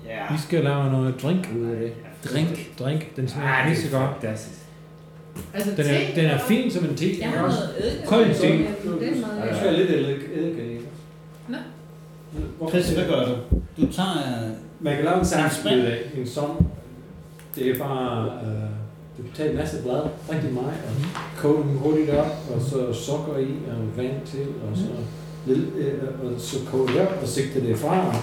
Ja. 0.10 0.34
Vi 0.36 0.42
skal 0.48 0.64
lave 0.64 0.92
noget 0.92 1.22
drink 1.22 1.50
ud 1.60 1.66
af 1.66 1.78
det. 1.80 1.92
Drink. 2.34 2.80
Drink, 2.80 3.16
den 3.16 3.28
smager 3.28 3.48
Ah, 3.50 3.60
ah, 3.60 3.70
det 3.70 3.76
pisse 3.78 3.96
er 3.96 4.00
godt. 4.00 4.12
fantastisk. 4.22 4.56
Altså, 5.54 5.72
Den 5.78 5.86
er, 5.86 6.00
den 6.16 6.26
er 6.26 6.38
fin 6.40 6.72
som 6.72 6.86
en 6.86 6.96
te. 6.96 7.06
Jeg 7.20 7.30
har 7.30 7.42
noget 7.42 7.70
eddike. 7.80 8.08
Kold 8.08 8.26
te. 8.36 8.48
Det 8.48 9.24
er 9.50 9.56
skal 9.60 9.74
lidt 9.74 9.90
eddike 9.92 10.74
i. 10.74 10.78
Nå. 11.48 12.70
Chris, 12.70 12.90
hvad 12.90 13.06
gør 13.08 13.26
du? 13.26 13.32
Du 13.82 13.92
tager... 13.92 14.50
Man 14.80 14.96
kan 14.96 15.06
lave 15.06 15.20
en 15.20 15.26
saft 15.26 15.66
ud 15.66 15.72
af 15.80 15.98
en 16.18 16.28
som. 16.28 16.66
Det 17.56 17.70
er 17.70 17.78
bare, 17.80 18.26
øh, 18.46 18.70
Du 19.18 19.24
kan 19.24 19.32
tage 19.36 19.50
en 19.50 19.56
masse 19.58 19.82
blad, 19.82 20.02
rigtig 20.32 20.54
meget, 20.54 20.68
og 20.68 20.92
koge 21.38 21.64
dem 21.64 21.78
hurtigt 21.78 22.10
op, 22.10 22.36
og 22.56 22.62
så 22.62 22.94
sukker 22.94 23.38
i, 23.38 23.48
og 23.72 23.98
vand 23.98 24.26
til, 24.26 24.40
og 24.72 24.78
så, 24.78 24.84
lidt, 25.46 25.76
øh, 25.78 25.94
og 26.24 26.42
så 26.42 26.56
koge 26.72 26.88
det 26.88 27.02
op, 27.02 27.20
og 27.22 27.28
sigte 27.28 27.68
det 27.68 27.78
fra, 27.78 28.16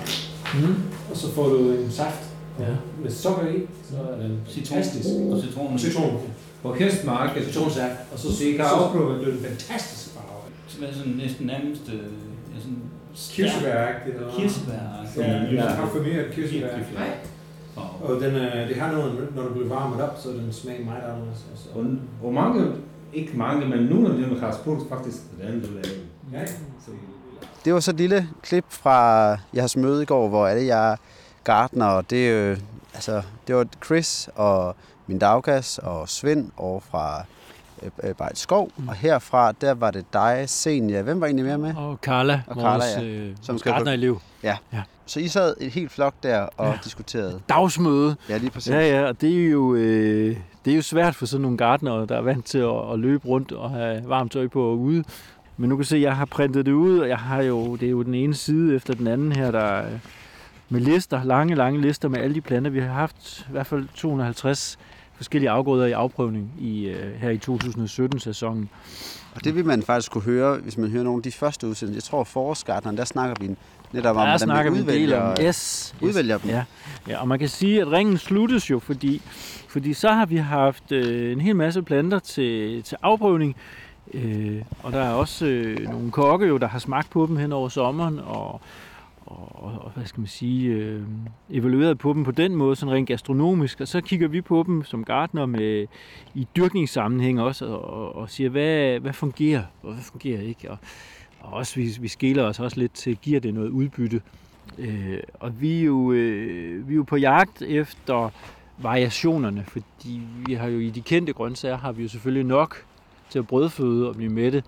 Mm. 0.55 0.75
Og 1.17 1.21
så 1.23 1.29
får 1.37 1.49
du 1.49 1.59
en 1.71 1.91
saft 1.91 2.23
Ja. 2.61 2.65
med 3.03 3.11
sukker 3.11 3.47
i, 3.49 3.59
så 3.91 3.97
er 4.13 4.17
den 4.23 4.41
fantastisk. 4.55 5.09
Og 5.33 5.41
citronen. 5.43 5.79
Citron. 5.79 6.21
På 6.63 6.73
kæstmark, 6.79 7.31
Citronsaft. 7.45 7.99
Og 8.13 8.19
så, 8.19 8.29
kan 8.57 8.65
så 8.67 8.75
afprøve 8.75 9.19
det 9.19 9.29
er 9.29 9.33
en 9.33 9.45
fantastisk 9.51 10.15
farve. 10.15 10.43
Som 10.69 10.85
er 10.85 10.93
sådan 10.93 11.13
næsten 11.13 11.47
nærmest... 11.47 11.83
Øh, 11.89 11.95
ja, 12.55 12.59
sådan 12.61 12.79
Kirsebæragtigt. 13.35 14.17
eller- 14.17 14.33
Kirsebær. 14.39 14.73
Ja, 14.73 15.11
Sådan 15.15 15.55
ja. 15.55 15.75
parfumeret 15.81 16.27
kirsebær. 16.35 16.69
Wow. 17.77 17.87
Og 18.17 18.21
den, 18.23 18.35
øh, 18.35 18.69
det 18.69 18.77
har 18.77 18.93
noget, 18.93 19.29
når 19.37 19.43
du 19.43 19.53
bliver 19.55 19.69
varmet 19.69 20.01
op, 20.07 20.15
så 20.23 20.29
den 20.29 20.53
smager 20.53 20.85
meget 20.85 21.03
anderledes. 21.13 21.41
Og 21.53 21.59
så. 21.59 21.69
Og, 21.79 21.85
og 22.27 22.35
mange, 22.35 22.67
ikke 23.15 23.33
mange, 23.39 23.69
men 23.69 23.79
nogle 23.93 24.09
af 24.11 24.15
dem 24.17 24.39
har 24.41 24.59
spurgt 24.63 24.89
faktisk, 24.89 25.17
hvordan 25.37 25.61
du 25.61 25.67
laver. 25.75 25.97
Ja. 26.33 26.47
Så 26.85 26.91
Det 27.67 27.75
var 27.75 27.81
så 27.81 27.91
et 27.91 27.97
lille 27.97 28.29
klip 28.43 28.65
fra 28.69 29.29
jeres 29.57 29.77
møde 29.77 30.03
i 30.03 30.07
går, 30.07 30.29
hvor 30.29 30.47
alle 30.47 30.67
jer 30.67 30.97
gartner, 31.45 31.87
og 31.87 32.11
det, 32.11 32.31
jo, 32.33 32.57
altså, 32.95 33.23
det 33.47 33.57
var 33.57 33.67
Chris 33.85 34.29
og 34.35 34.77
min 35.07 35.19
daggas 35.19 35.79
og 35.79 36.09
Svend 36.09 36.51
over 36.57 36.81
fra 36.81 37.25
øh, 37.83 37.91
øh, 38.03 38.15
Bejt 38.15 38.39
Skov, 38.39 38.71
Mm. 38.77 38.89
og 38.89 38.95
herfra, 38.95 39.53
der 39.53 39.75
var 39.75 39.91
det 39.91 40.05
dig, 40.13 40.45
Senia. 40.47 41.03
Hvem 41.03 41.21
var 41.21 41.27
egentlig 41.27 41.45
mere 41.47 41.59
med? 41.59 41.75
Og 41.77 41.99
Carla, 42.03 42.43
Og 42.47 42.57
vores, 42.57 42.85
Carla, 42.95 43.07
øh, 43.09 43.37
Som 43.43 43.59
skal 43.59 43.73
på- 43.73 43.77
gartnerelev. 43.77 44.21
Så 45.09 45.21
I 45.21 45.29
sad 45.29 45.55
et 45.61 45.71
helt 45.73 45.93
flok 45.93 46.15
der 46.23 46.41
og 46.57 46.67
Ja. 46.67 46.79
diskuterede. 46.85 47.41
Dagsmøde. 47.49 48.17
Ja, 48.29 48.37
lige 48.37 48.51
præcis. 48.51 48.73
Ja, 48.73 48.81
ja, 49.01 49.09
og 49.09 49.21
det 49.21 49.45
er 49.47 49.51
jo, 49.51 49.75
øh, 49.75 50.37
det 50.65 50.71
er 50.73 50.77
jo 50.77 50.83
svært 50.83 51.15
for 51.15 51.27
sådan 51.27 51.43
nogle 51.43 51.57
gartnere, 51.59 52.07
der 52.07 52.17
er 52.17 52.21
vant 52.21 52.47
til 52.47 52.59
at, 52.59 52.93
at 52.93 52.99
løbe 52.99 53.27
rundt 53.29 53.53
og 53.53 53.71
have 53.71 54.03
varmt 54.09 54.33
tøj 54.33 54.49
på 54.49 54.63
og 54.71 54.79
ude. 54.79 55.05
Men 55.57 55.69
nu 55.69 55.77
kan 55.77 55.85
se, 55.85 55.97
at 55.97 56.03
jeg 56.03 56.17
har 56.17 56.25
printet 56.25 56.67
det 56.67 56.73
ud, 56.73 56.99
og 56.99 57.09
jeg 57.09 57.19
har 57.19 57.43
jo, 57.43 57.77
det 57.77 57.87
er 57.87 57.91
jo 57.91 58.03
den 58.03 58.15
ene 58.15 58.35
side 58.35 58.75
efter 58.75 58.95
den 58.95 59.07
anden 59.07 59.33
her, 59.33 59.51
der 59.51 59.59
er 59.59 59.99
med 60.69 60.81
lister, 60.81 61.25
lange, 61.25 61.55
lange 61.55 61.81
lister 61.81 62.09
med 62.09 62.21
alle 62.21 62.35
de 62.35 62.41
planter. 62.41 62.71
Vi 62.71 62.81
har 62.81 62.93
haft 62.93 63.47
i 63.49 63.53
hvert 63.53 63.67
fald 63.67 63.89
250 63.95 64.79
forskellige 65.17 65.51
afgrøder 65.51 65.87
i 65.87 65.93
afprøvning 65.93 66.53
i, 66.61 66.87
øh, 66.87 67.15
her 67.15 67.31
i 67.31 67.41
2017-sæsonen. 67.49 68.69
Og 69.35 69.45
det 69.45 69.55
vil 69.55 69.65
man 69.65 69.83
faktisk 69.83 70.13
kunne 70.13 70.25
høre, 70.25 70.57
hvis 70.57 70.79
man 70.79 70.91
hører 70.91 71.05
nogle 71.05 71.19
af 71.19 71.23
de 71.23 71.33
første 71.33 71.67
udsendelser. 71.67 71.97
Jeg 71.97 72.03
tror, 72.03 72.25
forårsgartneren, 72.25 72.97
der 72.97 73.05
snakker 73.05 73.37
vi 73.41 73.57
netop 73.93 74.17
om, 74.17 74.27
Der 74.27 74.47
hvordan 74.47 74.65
del 74.65 74.73
udvælger, 74.73 75.21
om 75.21 75.37
yes, 75.41 75.47
yes. 75.47 75.95
udvælger 76.03 76.39
dem. 76.39 76.51
Ja. 76.51 76.65
ja, 77.09 77.21
og 77.21 77.29
man 77.29 77.39
kan 77.39 77.49
sige, 77.49 77.81
at 77.81 77.93
ringen 77.93 78.19
sluttes 78.19 78.71
jo, 78.71 78.79
fordi, 78.79 79.23
fordi 79.69 79.95
så 79.95 80.09
har 80.09 80.27
vi 80.27 80.37
haft 80.37 80.93
øh, 80.93 81.33
en 81.33 81.41
hel 81.41 81.57
masse 81.57 81.83
planter 81.83 82.19
til, 82.19 82.83
til 82.83 82.97
afprøvning, 83.03 83.57
øh, 84.15 84.63
og 84.83 84.93
der 84.93 85.01
er 85.01 85.13
også 85.13 85.47
øh, 85.47 85.79
nogle 85.81 86.11
kokke, 86.11 86.47
jo, 86.47 86.57
der 86.57 86.67
har 86.67 86.79
smagt 86.79 87.11
på 87.11 87.27
dem 87.27 87.37
hen 87.37 87.53
over 87.53 87.69
sommeren, 87.69 88.19
og, 88.19 88.61
og, 89.27 89.65
og, 89.65 89.73
og 89.81 89.91
hvad 89.95 90.07
skal 90.07 90.21
man 90.21 90.27
sige, 90.27 90.71
øh, 90.71 91.03
evalueret 91.51 91.99
på 91.99 92.13
dem 92.13 92.25
på 92.25 92.31
den 92.31 92.57
måde, 92.57 92.77
sådan 92.77 92.95
rent 92.95 93.09
gastronomisk, 93.09 93.81
og 93.81 93.89
så 93.89 94.01
kigger 94.01 94.29
vi 94.29 94.41
på 94.41 94.65
dem 94.67 94.85
som 94.85 95.05
gartner 95.05 95.47
med, 95.47 95.87
i 96.35 96.47
dyrkningssammenhæng 96.57 97.41
også, 97.41 97.67
og, 97.67 97.85
og, 97.85 98.17
og 98.17 98.31
siger, 98.31 98.51
hvad, 98.51 99.01
hvad 99.01 99.13
fungerer, 99.13 99.63
og 99.83 99.93
hvad 99.93 100.03
fungerer 100.03 100.41
ikke, 100.41 100.71
og, 100.71 100.79
og 101.41 101.53
også 101.53 101.75
vi, 101.75 101.91
vi 102.01 102.09
skiller 102.09 102.43
os 102.43 102.61
også 102.61 102.81
lidt 102.81 102.93
til, 102.93 103.17
giver 103.17 103.41
det 103.41 103.55
noget 103.55 103.69
udbytte, 103.69 104.21
Øh, 104.79 105.19
og 105.35 105.61
vi 105.61 105.81
er, 105.81 105.85
jo, 105.85 106.13
øh, 106.13 106.89
vi 106.89 106.95
er 106.95 106.97
jo 106.97 107.03
på 107.03 107.17
jagt 107.17 107.63
efter 107.63 108.31
variationerne, 108.79 109.65
fordi 109.69 110.21
vi 110.47 110.55
har 110.55 110.69
jo 110.69 110.79
i 110.79 110.91
de 110.91 111.01
kendte 111.01 111.33
grøntsager 111.33 111.77
har 111.77 111.93
vi 111.93 112.03
jo 112.03 112.09
selvfølgelig 112.09 112.45
nok 112.45 112.85
til 113.31 113.39
at 113.39 113.47
brødføde 113.47 114.09
og 114.09 114.15
blive 114.17 114.33
mætte, 114.33 114.63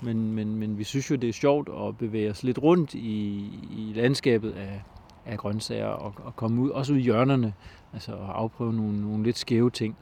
men, 0.00 0.32
men, 0.32 0.56
men 0.56 0.78
vi 0.78 0.84
synes 0.84 1.10
jo, 1.10 1.16
det 1.16 1.28
er 1.28 1.32
sjovt 1.32 1.68
at 1.88 1.98
bevæge 1.98 2.30
os 2.30 2.42
lidt 2.42 2.58
rundt 2.58 2.94
i, 2.94 3.48
i 3.70 3.92
landskabet 3.94 4.50
af, 4.50 4.82
af 5.26 5.38
grøntsager 5.38 5.86
og, 5.86 6.14
og 6.24 6.36
komme 6.36 6.62
ud, 6.62 6.70
også 6.70 6.92
ud 6.92 6.98
i 6.98 7.02
hjørnerne, 7.02 7.54
altså 7.92 8.12
at 8.12 8.28
afprøve 8.28 8.72
nogle, 8.72 9.00
nogle 9.00 9.24
lidt 9.24 9.38
skæve 9.38 9.70
ting. 9.70 9.96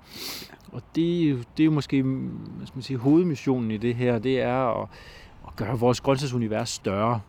Og 0.73 0.83
det, 0.95 1.38
det 1.57 1.62
er 1.62 1.64
jo 1.64 1.71
måske 1.71 2.02
hvad 2.02 2.67
skal 2.67 2.76
man 2.76 2.83
sige, 2.83 2.97
hovedmissionen 2.97 3.71
i 3.71 3.76
det 3.76 3.95
her, 3.95 4.19
det 4.19 4.40
er 4.40 4.83
at, 4.83 4.88
at 5.49 5.57
gøre 5.57 5.79
vores 5.79 6.00
grøntsagsunivers 6.00 6.69
større. 6.69 7.21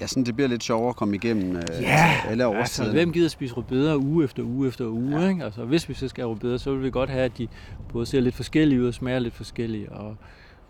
Ja, 0.00 0.06
sådan 0.06 0.24
det 0.24 0.34
bliver 0.34 0.48
lidt 0.48 0.62
sjovere 0.62 0.88
at 0.88 0.96
komme 0.96 1.14
igennem 1.16 1.56
øh, 1.56 1.62
Ja, 1.80 2.12
alle 2.28 2.44
Altså, 2.44 2.60
årstiderne. 2.60 2.92
hvem 2.92 3.12
gider 3.12 3.28
spise 3.28 3.54
rødbeder 3.54 3.96
uge 3.96 4.24
efter 4.24 4.42
uge 4.42 4.68
efter 4.68 4.86
uge? 4.86 5.20
Ja. 5.20 5.28
Ikke? 5.28 5.44
Altså, 5.44 5.64
hvis 5.64 5.88
vi 5.88 5.94
så 5.94 6.08
skal 6.08 6.22
have 6.22 6.30
rødbeder, 6.32 6.56
så 6.58 6.72
vil 6.74 6.82
vi 6.82 6.90
godt 6.90 7.10
have, 7.10 7.24
at 7.24 7.38
de 7.38 7.48
både 7.92 8.06
ser 8.06 8.20
lidt 8.20 8.34
forskellige 8.34 8.82
ud 8.82 8.86
og 8.86 8.94
smager 8.94 9.18
lidt 9.18 9.34
forskellige, 9.34 9.92
og, 9.92 10.16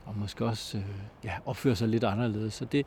og 0.07 0.15
måske 0.17 0.45
også 0.45 0.79
øh, 0.79 0.85
ja, 1.25 1.31
opfører 1.47 1.75
sig 1.75 1.89
lidt 1.89 2.05
anderledes. 2.05 2.55
Så 2.55 2.65
det, 2.65 2.87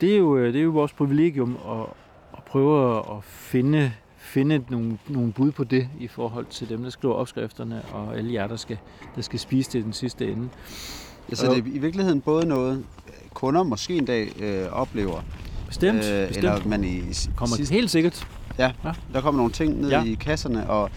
det, 0.00 0.12
er 0.12 0.18
jo, 0.18 0.36
øh, 0.38 0.52
det 0.52 0.58
er 0.58 0.64
jo 0.64 0.70
vores 0.70 0.92
privilegium 0.92 1.58
at, 1.70 1.86
at 2.36 2.42
prøve 2.46 2.98
at 2.98 3.24
finde, 3.24 3.92
finde 4.16 4.64
nogle, 4.70 4.98
nogle 5.08 5.32
bud 5.32 5.52
på 5.52 5.64
det 5.64 5.88
i 6.00 6.08
forhold 6.08 6.46
til 6.50 6.68
dem, 6.68 6.82
der 6.82 6.90
skriver 6.90 7.14
opskrifterne, 7.14 7.82
og 7.92 8.16
alle 8.16 8.32
jer, 8.32 8.46
der 8.46 8.56
skal, 8.56 8.78
der 9.16 9.22
skal 9.22 9.38
spise 9.38 9.72
det 9.72 9.78
i 9.78 9.82
den 9.82 9.92
sidste 9.92 10.32
ende. 10.32 10.48
Ja, 11.30 11.34
så 11.34 11.46
det 11.46 11.58
er 11.58 11.62
i 11.66 11.78
virkeligheden 11.78 12.20
både 12.20 12.46
noget, 12.46 12.84
kunder 13.34 13.62
måske 13.62 13.96
en 13.96 14.04
dag 14.04 14.28
øh, 14.42 14.72
oplever, 14.72 15.22
Bestemt, 15.72 15.98
øh, 15.98 16.28
bestemt. 16.28 16.36
eller 16.36 16.66
man 16.68 16.84
i 16.84 17.00
Kommer 17.36 17.56
sidste, 17.56 17.74
helt 17.74 17.90
sikkert. 17.90 18.26
der 19.12 19.20
kommer 19.20 19.36
nogle 19.38 19.52
ting 19.52 19.80
ned 19.80 19.90
Ja. 19.90 20.04
i 20.04 20.14
kasserne, 20.14 20.70
og 20.70 20.90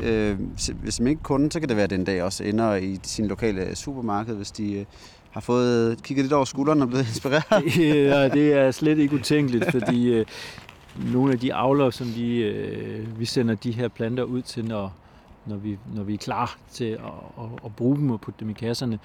øh, 0.00 0.36
s- 0.58 0.70
hvis 0.82 1.00
man 1.00 1.08
ikke 1.08 1.22
kunden, 1.22 1.50
så 1.50 1.60
kan 1.60 1.68
det 1.68 1.76
være, 1.76 1.84
at 1.84 1.90
den 1.90 2.04
dag 2.04 2.22
også 2.22 2.44
ender 2.44 2.74
i 2.74 2.98
sin 3.02 3.26
lokale 3.26 3.76
supermarked, 3.76 4.34
hvis 4.34 4.50
de 4.50 4.72
øh, 4.72 4.84
har 5.30 5.40
fået 5.40 6.02
kigget 6.02 6.24
lidt 6.24 6.32
over 6.32 6.44
skulderen 6.44 6.82
og 6.82 6.88
blevet 6.88 7.06
inspireret. 7.14 7.76
ja, 7.78 8.28
det 8.28 8.52
er 8.52 8.70
slet 8.70 8.98
ikke 8.98 9.14
utænkeligt, 9.14 9.70
fordi 9.70 10.06
øh, 10.08 10.26
nogle 11.12 11.32
af 11.32 11.38
de 11.38 11.54
avlere, 11.54 11.92
som 11.92 12.14
vi, 12.16 12.42
øh, 12.42 13.20
vi 13.20 13.24
sender 13.24 13.54
de 13.54 13.72
her 13.72 13.88
planter 13.88 14.22
ud 14.22 14.42
til, 14.42 14.64
når, 14.64 14.92
når, 15.46 15.56
vi, 15.56 15.78
når 15.94 16.02
vi 16.02 16.14
er 16.14 16.18
klar 16.18 16.56
til 16.72 16.84
at, 16.84 16.98
at, 17.38 17.44
at 17.64 17.76
bruge 17.76 17.96
dem 17.96 18.10
og 18.10 18.20
putte 18.20 18.40
dem 18.40 18.50
i 18.50 18.52
kasserne, 18.52 18.98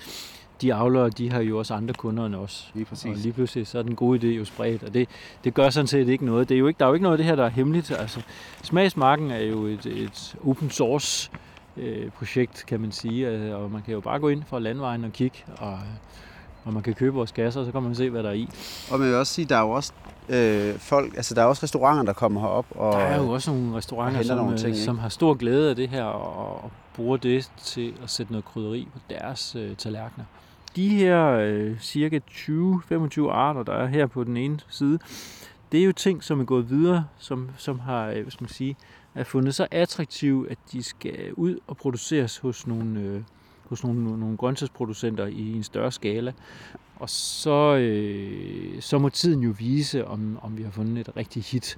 de 0.61 0.73
avlere, 0.73 1.09
de 1.09 1.31
har 1.31 1.39
jo 1.41 1.57
også 1.57 1.73
andre 1.73 1.93
kunder 1.93 2.25
end 2.25 2.35
os. 2.35 2.71
Lige 2.73 2.83
Og 2.83 2.87
præcis. 2.87 3.17
lige 3.23 3.33
pludselig 3.33 3.67
så 3.67 3.77
er 3.79 3.83
den 3.83 3.95
gode 3.95 4.19
idé 4.19 4.25
jo 4.37 4.45
spredt, 4.45 4.83
og 4.83 4.93
det, 4.93 5.09
det 5.43 5.53
gør 5.53 5.69
sådan 5.69 5.87
set 5.87 6.07
ikke 6.09 6.25
noget. 6.25 6.49
Det 6.49 6.55
er 6.55 6.59
jo 6.59 6.67
ikke, 6.67 6.77
der 6.77 6.85
er 6.85 6.89
jo 6.89 6.93
ikke 6.93 7.03
noget 7.03 7.13
af 7.13 7.17
det 7.17 7.25
her, 7.25 7.35
der 7.35 7.45
er 7.45 7.49
hemmeligt. 7.49 7.91
Altså, 7.91 8.21
Smagsmarken 8.63 9.31
er 9.31 9.39
jo 9.39 9.65
et, 9.65 9.85
et 9.85 10.35
open 10.47 10.69
source 10.69 11.31
øh, 11.77 12.09
projekt, 12.11 12.63
kan 12.67 12.81
man 12.81 12.91
sige, 12.91 13.27
øh, 13.29 13.55
og 13.63 13.71
man 13.71 13.81
kan 13.81 13.93
jo 13.93 13.99
bare 13.99 14.19
gå 14.19 14.29
ind 14.29 14.43
fra 14.47 14.59
landvejen 14.59 15.03
og 15.03 15.11
kigge, 15.13 15.37
og, 15.57 15.79
og 16.63 16.73
man 16.73 16.83
kan 16.83 16.93
købe 16.93 17.15
vores 17.15 17.31
kasser, 17.31 17.59
og 17.59 17.65
så 17.65 17.71
kan 17.71 17.83
man 17.83 17.95
se, 17.95 18.09
hvad 18.09 18.23
der 18.23 18.29
er 18.29 18.33
i. 18.33 18.49
Og 18.91 18.99
man 18.99 19.07
vil 19.07 19.15
også 19.15 19.33
sige, 19.33 19.45
der 19.45 19.55
er 19.55 19.61
jo 19.61 19.69
også 19.71 19.93
øh, 20.29 20.79
folk, 20.79 21.15
altså 21.15 21.35
der 21.35 21.41
er 21.41 21.45
også 21.45 21.63
restauranter, 21.63 22.03
der 22.03 22.13
kommer 22.13 22.41
herop. 22.41 22.65
Og, 22.71 22.93
Der 22.93 22.99
er 22.99 23.23
jo 23.23 23.29
også 23.29 23.51
nogle 23.51 23.75
restauranter, 23.77 24.23
som, 24.23 24.37
nogle 24.37 24.51
nogle 24.51 24.63
ting, 24.63 24.75
som 24.85 24.99
har 24.99 25.09
stor 25.09 25.33
glæde 25.33 25.69
af 25.69 25.75
det 25.75 25.89
her 25.89 26.03
og, 26.03 26.63
og 26.63 26.71
bruger 26.95 27.17
det 27.17 27.51
til 27.57 27.93
at 28.03 28.09
sætte 28.09 28.31
noget 28.31 28.45
krydderi 28.45 28.87
på 28.93 28.99
deres 29.09 29.55
øh, 29.55 29.75
tallerkener. 29.75 30.25
De 30.75 30.89
her 30.89 31.27
øh, 31.27 31.79
cirka 31.79 32.19
20-25 32.31 33.29
arter, 33.29 33.63
der 33.63 33.73
er 33.73 33.87
her 33.87 34.05
på 34.05 34.23
den 34.23 34.37
ene 34.37 34.59
side, 34.69 34.99
det 35.71 35.79
er 35.79 35.85
jo 35.85 35.91
ting, 35.91 36.23
som 36.23 36.39
er 36.39 36.43
gået 36.43 36.69
videre, 36.69 37.05
som, 37.17 37.49
som 37.57 37.79
har, 37.79 38.07
øh, 38.07 38.21
hvad 38.21 38.31
skal 38.31 38.43
man 38.43 38.49
sige, 38.49 38.77
er 39.15 39.23
fundet 39.23 39.55
så 39.55 39.67
attraktive, 39.71 40.51
at 40.51 40.57
de 40.71 40.83
skal 40.83 41.33
ud 41.33 41.59
og 41.67 41.77
produceres 41.77 42.37
hos 42.37 42.67
nogle, 42.67 42.99
øh, 42.99 43.21
hos 43.69 43.83
nogle, 43.83 44.19
nogle 44.19 44.37
grøntsagsproducenter 44.37 45.25
i 45.27 45.53
en 45.53 45.63
større 45.63 45.91
skala. 45.91 46.33
Og 46.95 47.09
så, 47.09 47.75
øh, 47.75 48.81
så 48.81 48.99
må 48.99 49.09
tiden 49.09 49.43
jo 49.43 49.53
vise, 49.57 50.07
om, 50.07 50.39
om 50.41 50.57
vi 50.57 50.63
har 50.63 50.71
fundet 50.71 51.07
et 51.07 51.17
rigtigt 51.17 51.45
hit. 51.45 51.77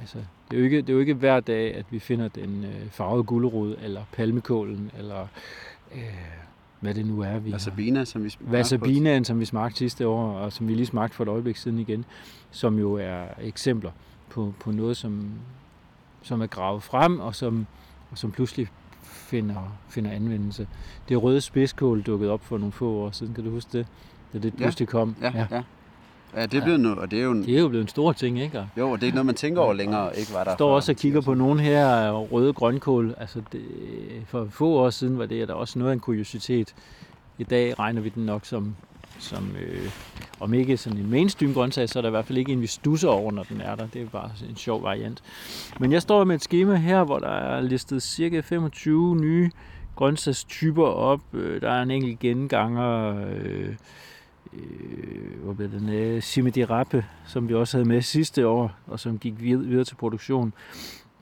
Altså, 0.00 0.18
det, 0.50 0.56
er 0.56 0.58
jo 0.58 0.64
ikke, 0.64 0.76
det 0.76 0.88
er 0.88 0.92
jo 0.92 1.00
ikke 1.00 1.14
hver 1.14 1.40
dag, 1.40 1.74
at 1.74 1.86
vi 1.90 1.98
finder 1.98 2.28
den 2.28 2.64
øh, 2.64 2.90
farvede 2.90 3.24
gulerod, 3.24 3.76
eller 3.82 4.04
palmekålen, 4.12 4.90
eller 4.98 5.26
øh, 5.94 6.00
hvad 6.84 6.94
det 6.94 7.06
nu 7.06 7.20
er, 7.20 7.38
vi 7.38 7.50
har. 7.50 7.54
Wasabina, 7.54 8.04
som 8.04 8.24
vi 8.24 8.28
smagte 8.30 8.50
på. 8.50 8.56
Wasabinaen, 8.56 9.24
som 9.24 9.40
vi 9.40 9.44
smagte 9.44 9.78
sidste 9.78 10.06
år, 10.06 10.32
og 10.32 10.52
som 10.52 10.68
vi 10.68 10.74
lige 10.74 10.86
smagte 10.86 11.16
for 11.16 11.24
et 11.24 11.28
øjeblik 11.28 11.56
siden 11.56 11.78
igen, 11.78 12.04
som 12.50 12.78
jo 12.78 12.94
er 12.94 13.24
eksempler 13.40 13.90
på, 14.30 14.54
på 14.60 14.70
noget, 14.72 14.96
som, 14.96 15.30
som 16.22 16.40
er 16.42 16.46
gravet 16.46 16.82
frem, 16.82 17.20
og 17.20 17.34
som, 17.34 17.66
og 18.10 18.18
som 18.18 18.30
pludselig 18.32 18.68
finder, 19.02 19.76
finder 19.88 20.10
anvendelse. 20.10 20.68
Det 21.08 21.22
røde 21.22 21.40
spidskål 21.40 22.02
dukkede 22.02 22.30
op 22.30 22.44
for 22.44 22.58
nogle 22.58 22.72
få 22.72 22.90
år 22.90 23.10
siden, 23.10 23.34
kan 23.34 23.44
du 23.44 23.50
huske 23.50 23.78
det? 23.78 23.86
Da 24.32 24.38
det 24.38 24.52
Ja. 24.52 24.56
pludselig 24.56 24.88
kom. 24.88 25.16
Ja, 25.22 25.30
ja. 25.34 25.46
Ja, 25.50 25.62
det 26.42 26.54
er 26.54 26.64
blevet 26.64 26.80
noget, 26.80 26.98
og 26.98 27.10
det 27.10 27.18
er 27.18 27.22
jo, 27.24 27.30
en, 27.30 27.44
Det 27.44 27.56
er 27.56 27.60
jo 27.60 27.68
blevet 27.68 27.82
en 27.82 27.88
stor 27.88 28.12
ting, 28.12 28.40
ikke? 28.40 28.66
Jo, 28.78 28.90
og 28.90 28.96
det 28.96 29.02
er 29.02 29.06
ikke 29.06 29.14
noget, 29.16 29.26
man 29.26 29.34
tænker 29.34 29.60
over 29.62 29.72
længere, 29.72 30.18
ikke 30.18 30.32
var 30.32 30.44
der 30.44 30.54
står 30.54 30.74
også 30.74 30.92
og 30.92 30.96
10 30.96 31.02
kigger 31.02 31.20
på 31.20 31.34
nogle 31.34 31.60
her 31.60 32.10
røde 32.12 32.52
grønkål. 32.52 33.14
Altså 33.18 33.42
det, 33.52 33.62
for 34.26 34.46
få 34.50 34.68
år 34.68 34.90
siden 34.90 35.18
var 35.18 35.26
det 35.26 35.48
da 35.48 35.52
også 35.52 35.78
noget 35.78 35.90
af 35.90 35.94
en 35.94 36.00
kuriositet. 36.00 36.74
I 37.38 37.44
dag 37.44 37.78
regner 37.78 38.00
vi 38.00 38.08
den 38.08 38.26
nok 38.26 38.44
som, 38.44 38.76
som 39.18 39.50
øh, 39.66 39.90
om 40.40 40.54
ikke 40.54 40.76
sådan 40.76 40.98
en 40.98 41.10
mainstream 41.10 41.54
grøntsag, 41.54 41.88
så 41.88 41.98
er 41.98 42.00
der 42.00 42.08
i 42.08 42.10
hvert 42.10 42.24
fald 42.24 42.38
ikke 42.38 42.52
en, 42.52 42.60
vi 42.60 42.66
stusser 42.66 43.08
over, 43.08 43.32
når 43.32 43.42
den 43.42 43.60
er 43.60 43.74
der. 43.74 43.86
Det 43.86 44.02
er 44.02 44.06
bare 44.06 44.30
en 44.48 44.56
sjov 44.56 44.82
variant. 44.82 45.22
Men 45.80 45.92
jeg 45.92 46.02
står 46.02 46.24
med 46.24 46.34
et 46.34 46.42
schema 46.42 46.74
her, 46.76 47.04
hvor 47.04 47.18
der 47.18 47.28
er 47.28 47.60
listet 47.60 48.02
cirka 48.02 48.40
25 48.40 49.16
nye 49.16 49.50
grøntsagstyper 49.96 50.86
op. 50.86 51.20
Øh, 51.32 51.60
Der 51.60 51.70
er 51.70 51.82
en 51.82 51.90
enkelt 51.90 52.18
genganger, 52.18 53.16
øh, 53.28 53.74
øh, 54.54 55.42
hvor 55.42 55.52
bliver 55.52 55.70
den 55.70 55.88
af, 55.88 56.22
Simidirappe, 56.22 57.04
som 57.26 57.48
vi 57.48 57.54
også 57.54 57.76
havde 57.76 57.88
med 57.88 58.02
sidste 58.02 58.46
år, 58.46 58.72
og 58.86 59.00
som 59.00 59.18
gik 59.18 59.40
videre 59.40 59.84
til 59.84 59.94
produktion. 59.94 60.52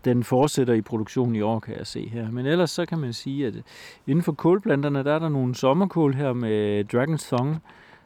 Den 0.05 0.25
fortsætter 0.25 0.75
i 0.75 0.81
produktion 0.81 1.37
i 1.37 1.41
år, 1.41 1.61
kan 1.61 1.77
jeg 1.79 1.87
se 1.87 2.09
her. 2.09 2.31
Men 2.31 2.47
ellers 2.47 2.71
så 2.71 2.87
kan 2.87 2.99
man 2.99 3.13
sige, 3.13 3.47
at 3.47 3.55
øh, 3.55 3.63
inden 4.07 4.23
for 4.23 4.33
kålplanterne, 4.33 5.05
der 5.05 5.15
er 5.15 5.19
der 5.19 5.29
nogle 5.29 5.55
sommerkål 5.55 6.15
her 6.15 6.33
med 6.33 6.85
Dragon's 6.95 7.37
Thong, 7.37 7.63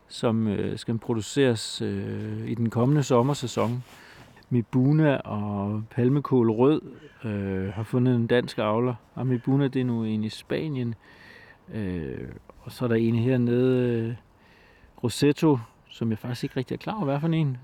som 0.09 0.49
øh, 0.49 0.79
skal 0.79 0.99
produceres 0.99 1.83
øh, 1.83 2.49
i 2.49 2.55
den 2.55 2.71
kommende 2.71 3.03
sommersæson. 3.03 3.85
Mibuna 4.51 5.17
og 5.17 5.83
palmekål 5.91 6.51
rød 6.51 6.81
øh, 7.25 7.73
har 7.73 7.83
fundet 7.83 8.17
en 8.17 8.27
dansk 8.27 8.59
avler. 8.59 8.95
Og 9.15 9.27
Mibuna, 9.27 9.69
det 9.69 9.81
er 9.81 9.85
nu 9.85 10.05
en 10.05 10.25
i 10.25 10.29
Spanien. 10.29 10.95
Øh, 11.75 12.29
og 12.61 12.73
så 12.73 12.85
er 12.85 12.89
der 12.89 12.97
en 12.97 13.15
hernede, 13.15 13.91
øh, 13.91 14.15
Rosetto, 15.07 15.59
som 15.88 16.11
jeg 16.11 16.19
faktisk 16.19 16.45
ikke 16.45 16.57
rigtig 16.57 16.75
er 16.75 16.79
klar 16.79 16.95
over, 16.95 17.05
hvad 17.05 17.21
for 17.21 17.29
en. 17.29 17.59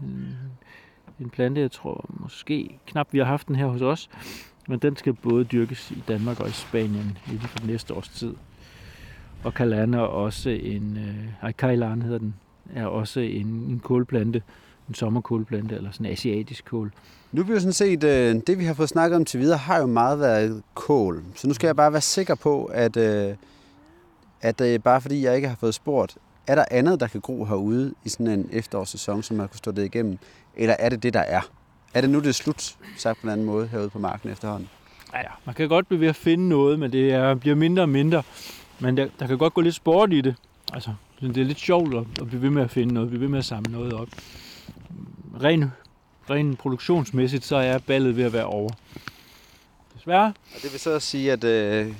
En, 1.20 1.30
plante, 1.30 1.60
jeg 1.60 1.70
tror 1.70 2.06
måske 2.08 2.78
knap 2.86 3.08
vi 3.12 3.18
har 3.18 3.24
haft 3.24 3.48
den 3.48 3.56
her 3.56 3.66
hos 3.66 3.82
os. 3.82 4.10
Men 4.68 4.78
den 4.78 4.96
skal 4.96 5.12
både 5.12 5.44
dyrkes 5.44 5.90
i 5.90 6.02
Danmark 6.08 6.40
og 6.40 6.48
i 6.48 6.52
Spanien 6.52 7.18
inden 7.26 7.40
for 7.40 7.58
den 7.58 7.66
næste 7.66 7.94
års 7.94 8.08
tid. 8.08 8.34
Og 9.44 9.54
Kalana 9.54 9.96
er 9.96 10.00
også 10.00 10.50
en, 10.50 10.96
øh, 10.96 11.42
ej, 11.42 11.52
Kailan 11.52 12.02
hedder 12.02 12.18
den, 12.18 12.34
er 12.74 12.86
også 12.86 13.20
en, 13.20 13.46
en 13.46 13.80
kålplante, 13.84 14.42
en 14.88 14.94
sommerkålplante, 14.94 15.74
eller 15.74 15.90
sådan 15.90 16.06
en 16.06 16.12
asiatisk 16.12 16.64
kål. 16.64 16.92
Nu 17.32 17.42
bliver 17.42 17.56
vi 17.56 17.60
sådan 17.60 17.72
set, 17.72 18.04
øh, 18.04 18.40
det 18.46 18.58
vi 18.58 18.64
har 18.64 18.74
fået 18.74 18.88
snakket 18.88 19.16
om 19.16 19.24
til 19.24 19.40
videre, 19.40 19.58
har 19.58 19.78
jo 19.78 19.86
meget 19.86 20.18
været 20.18 20.62
kål. 20.74 21.22
Så 21.34 21.48
nu 21.48 21.54
skal 21.54 21.68
jeg 21.68 21.76
bare 21.76 21.92
være 21.92 22.00
sikker 22.00 22.34
på, 22.34 22.64
at, 22.64 22.96
øh, 22.96 23.34
at 24.40 24.60
øh, 24.60 24.80
bare 24.80 25.00
fordi 25.00 25.24
jeg 25.24 25.36
ikke 25.36 25.48
har 25.48 25.56
fået 25.56 25.74
spurgt, 25.74 26.18
er 26.46 26.54
der 26.54 26.64
andet, 26.70 27.00
der 27.00 27.06
kan 27.06 27.20
gro 27.20 27.44
herude 27.44 27.94
i 28.04 28.08
sådan 28.08 28.26
en 28.26 28.48
efterårssæson, 28.52 29.22
som 29.22 29.36
man 29.36 29.48
kunne 29.48 29.58
stå 29.58 29.70
det 29.70 29.84
igennem? 29.84 30.18
Eller 30.56 30.76
er 30.78 30.88
det 30.88 31.02
det, 31.02 31.14
der 31.14 31.20
er? 31.20 31.40
Er 31.94 32.00
det 32.00 32.10
nu, 32.10 32.18
det 32.18 32.26
er 32.28 32.32
slut, 32.32 32.76
sagt 32.96 33.20
på 33.20 33.26
en 33.26 33.32
anden 33.32 33.46
måde, 33.46 33.66
herude 33.66 33.90
på 33.90 33.98
marken 33.98 34.30
efterhånden? 34.30 34.68
Ja, 35.12 35.18
ja, 35.18 35.28
man 35.44 35.54
kan 35.54 35.68
godt 35.68 35.88
blive 35.88 36.00
ved 36.00 36.08
at 36.08 36.16
finde 36.16 36.48
noget, 36.48 36.78
men 36.78 36.92
det 36.92 37.12
er, 37.12 37.34
bliver 37.34 37.56
mindre 37.56 37.82
og 37.82 37.88
mindre. 37.88 38.22
Men 38.80 38.96
der, 38.96 39.08
der 39.18 39.26
kan 39.26 39.38
godt 39.38 39.54
gå 39.54 39.60
lidt 39.60 39.74
sport 39.74 40.12
i 40.12 40.20
det. 40.20 40.34
Altså, 40.72 40.94
det 41.20 41.36
er 41.36 41.44
lidt 41.44 41.60
sjovt 41.60 41.94
at, 41.94 42.04
at 42.20 42.26
blive 42.26 42.42
ved 42.42 42.50
med 42.50 42.62
at 42.62 42.70
finde 42.70 42.94
noget, 42.94 43.08
blive 43.08 43.20
ved 43.20 43.28
med 43.28 43.38
at 43.38 43.44
samle 43.44 43.72
noget 43.72 43.92
op. 43.92 44.08
Ren, 45.42 45.72
ren 46.30 46.56
produktionsmæssigt, 46.56 47.44
så 47.44 47.56
er 47.56 47.78
ballet 47.78 48.16
ved 48.16 48.24
at 48.24 48.32
være 48.32 48.44
over. 48.44 48.70
Desværre. 49.96 50.26
Og 50.26 50.62
det 50.62 50.72
vil 50.72 50.80
så 50.80 51.00
sige, 51.00 51.32
at 51.32 51.44
øh, 51.44 51.94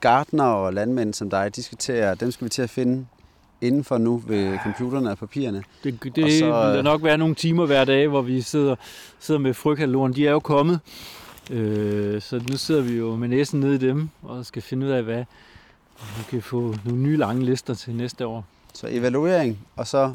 gardner 0.00 0.44
og 0.44 0.72
landmænd 0.72 1.14
som 1.14 1.30
dig, 1.30 1.56
de 1.56 1.62
skal 1.62 1.78
til 1.78 1.92
at, 1.92 2.20
dem 2.20 2.30
skal 2.30 2.44
vi 2.44 2.48
til 2.48 2.62
at 2.62 2.70
finde 2.70 3.06
inden 3.62 3.84
for 3.84 3.98
nu 3.98 4.22
ved 4.26 4.58
computerne 4.62 5.10
og 5.10 5.18
papirerne. 5.18 5.62
Det, 5.84 6.02
det 6.16 6.24
Og 6.24 6.30
så, 6.30 6.44
vil 6.44 6.52
øh, 6.70 6.74
der 6.76 6.82
nok 6.82 7.02
være 7.04 7.18
nogle 7.18 7.34
timer 7.34 7.66
hver 7.66 7.84
dag, 7.84 8.08
hvor 8.08 8.22
vi 8.22 8.40
sidder, 8.40 8.76
sidder 9.20 9.40
med 9.40 9.54
frøkatalogen. 9.54 10.12
De 10.14 10.26
er 10.26 10.30
jo 10.30 10.40
kommet. 10.40 10.80
Øh, 11.50 12.20
så 12.22 12.40
nu 12.50 12.56
sidder 12.56 12.82
vi 12.82 12.92
jo 12.92 13.16
med 13.16 13.28
næsen 13.28 13.60
nede 13.60 13.74
i 13.74 13.78
dem 13.78 14.08
og 14.22 14.46
skal 14.46 14.62
finde 14.62 14.86
ud 14.86 14.90
af, 14.90 15.02
hvad 15.02 15.24
vi 16.18 16.22
kan 16.30 16.42
få 16.42 16.74
nogle 16.84 17.00
nye 17.00 17.16
lange 17.16 17.44
lister 17.44 17.74
til 17.74 17.94
næste 17.94 18.26
år. 18.26 18.44
Så 18.74 18.86
evaluering, 18.90 19.58
og 19.76 19.86
så 19.86 20.12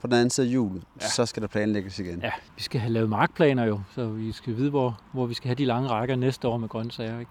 på 0.00 0.06
den 0.06 0.14
anden 0.14 0.30
side 0.30 0.46
af 0.48 0.50
jul, 0.54 0.82
Ja. 1.02 1.08
så 1.08 1.26
skal 1.26 1.42
der 1.42 1.48
planlægges 1.48 1.98
igen. 1.98 2.20
Ja, 2.22 2.30
vi 2.56 2.62
skal 2.62 2.80
have 2.80 2.92
lavet 2.92 3.08
markplaner 3.08 3.64
jo, 3.64 3.80
så 3.94 4.06
vi 4.08 4.32
skal 4.32 4.56
vide, 4.56 4.70
hvor, 4.70 4.98
hvor 5.12 5.26
vi 5.26 5.34
skal 5.34 5.48
have 5.48 5.54
de 5.54 5.64
lange 5.64 5.88
rækker 5.88 6.16
næste 6.16 6.48
år 6.48 6.56
med 6.56 6.68
grøntsager. 6.68 7.18
Ikke? 7.20 7.30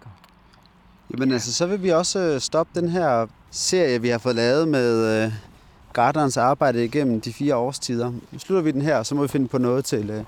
Jamen 1.12 1.32
altså, 1.32 1.54
så 1.54 1.66
vil 1.66 1.84
vi 1.84 1.90
også 1.90 2.20
øh, 2.20 2.40
stoppe 2.40 2.80
den 2.82 2.90
her 2.90 3.28
serie, 3.52 4.02
vi 4.02 4.10
har 4.10 4.18
fået 4.18 4.36
lavet 4.36 4.68
med 4.68 5.24
øh, 5.26 5.32
garderens 5.94 6.38
arbejde 6.38 6.86
igennem 6.86 7.22
de 7.22 7.34
fire 7.34 7.56
årstider. 7.56 8.12
Nu 8.32 8.40
slutter 8.40 8.64
vi 8.64 8.72
den 8.72 8.82
her, 8.82 8.98
og 8.98 9.06
så 9.06 9.16
må 9.16 9.22
vi 9.22 9.28
finde 9.28 9.48
på 9.48 9.58
noget 9.58 9.86
til 9.86 10.10
øh, 10.10 10.24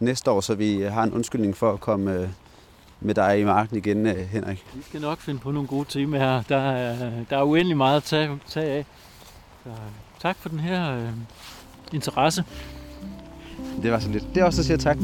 næste 0.00 0.30
år, 0.30 0.40
så 0.40 0.54
vi 0.54 0.74
øh, 0.74 0.92
har 0.92 1.02
en 1.02 1.12
undskyldning 1.12 1.56
for 1.56 1.72
at 1.72 1.80
komme 1.80 2.12
øh, 2.12 2.28
med 3.00 3.14
dig 3.14 3.40
i 3.40 3.44
marken 3.44 3.76
igen, 3.76 4.06
øh, 4.06 4.16
Henrik. 4.16 4.66
Vi 4.74 4.82
skal 4.82 5.00
nok 5.00 5.18
finde 5.18 5.40
på 5.40 5.50
nogle 5.50 5.68
gode 5.68 5.84
temaer. 5.88 6.42
Der 6.48 6.56
er, 6.56 7.10
der 7.30 7.36
er 7.38 7.42
uendelig 7.42 7.76
meget 7.76 7.96
at 7.96 8.02
tage, 8.02 8.38
tage 8.48 8.70
af. 8.70 8.86
Så, 9.64 9.70
tak 10.20 10.36
for 10.36 10.48
den 10.48 10.60
her 10.60 10.96
øh, 10.96 11.08
interesse. 11.92 12.44
Det 13.82 13.92
var 13.92 13.98
så 13.98 14.08
lidt. 14.08 14.24
Det 14.34 14.40
er 14.40 14.44
også 14.44 14.60
at 14.60 14.66
sige 14.66 14.76
tak. 14.76 14.96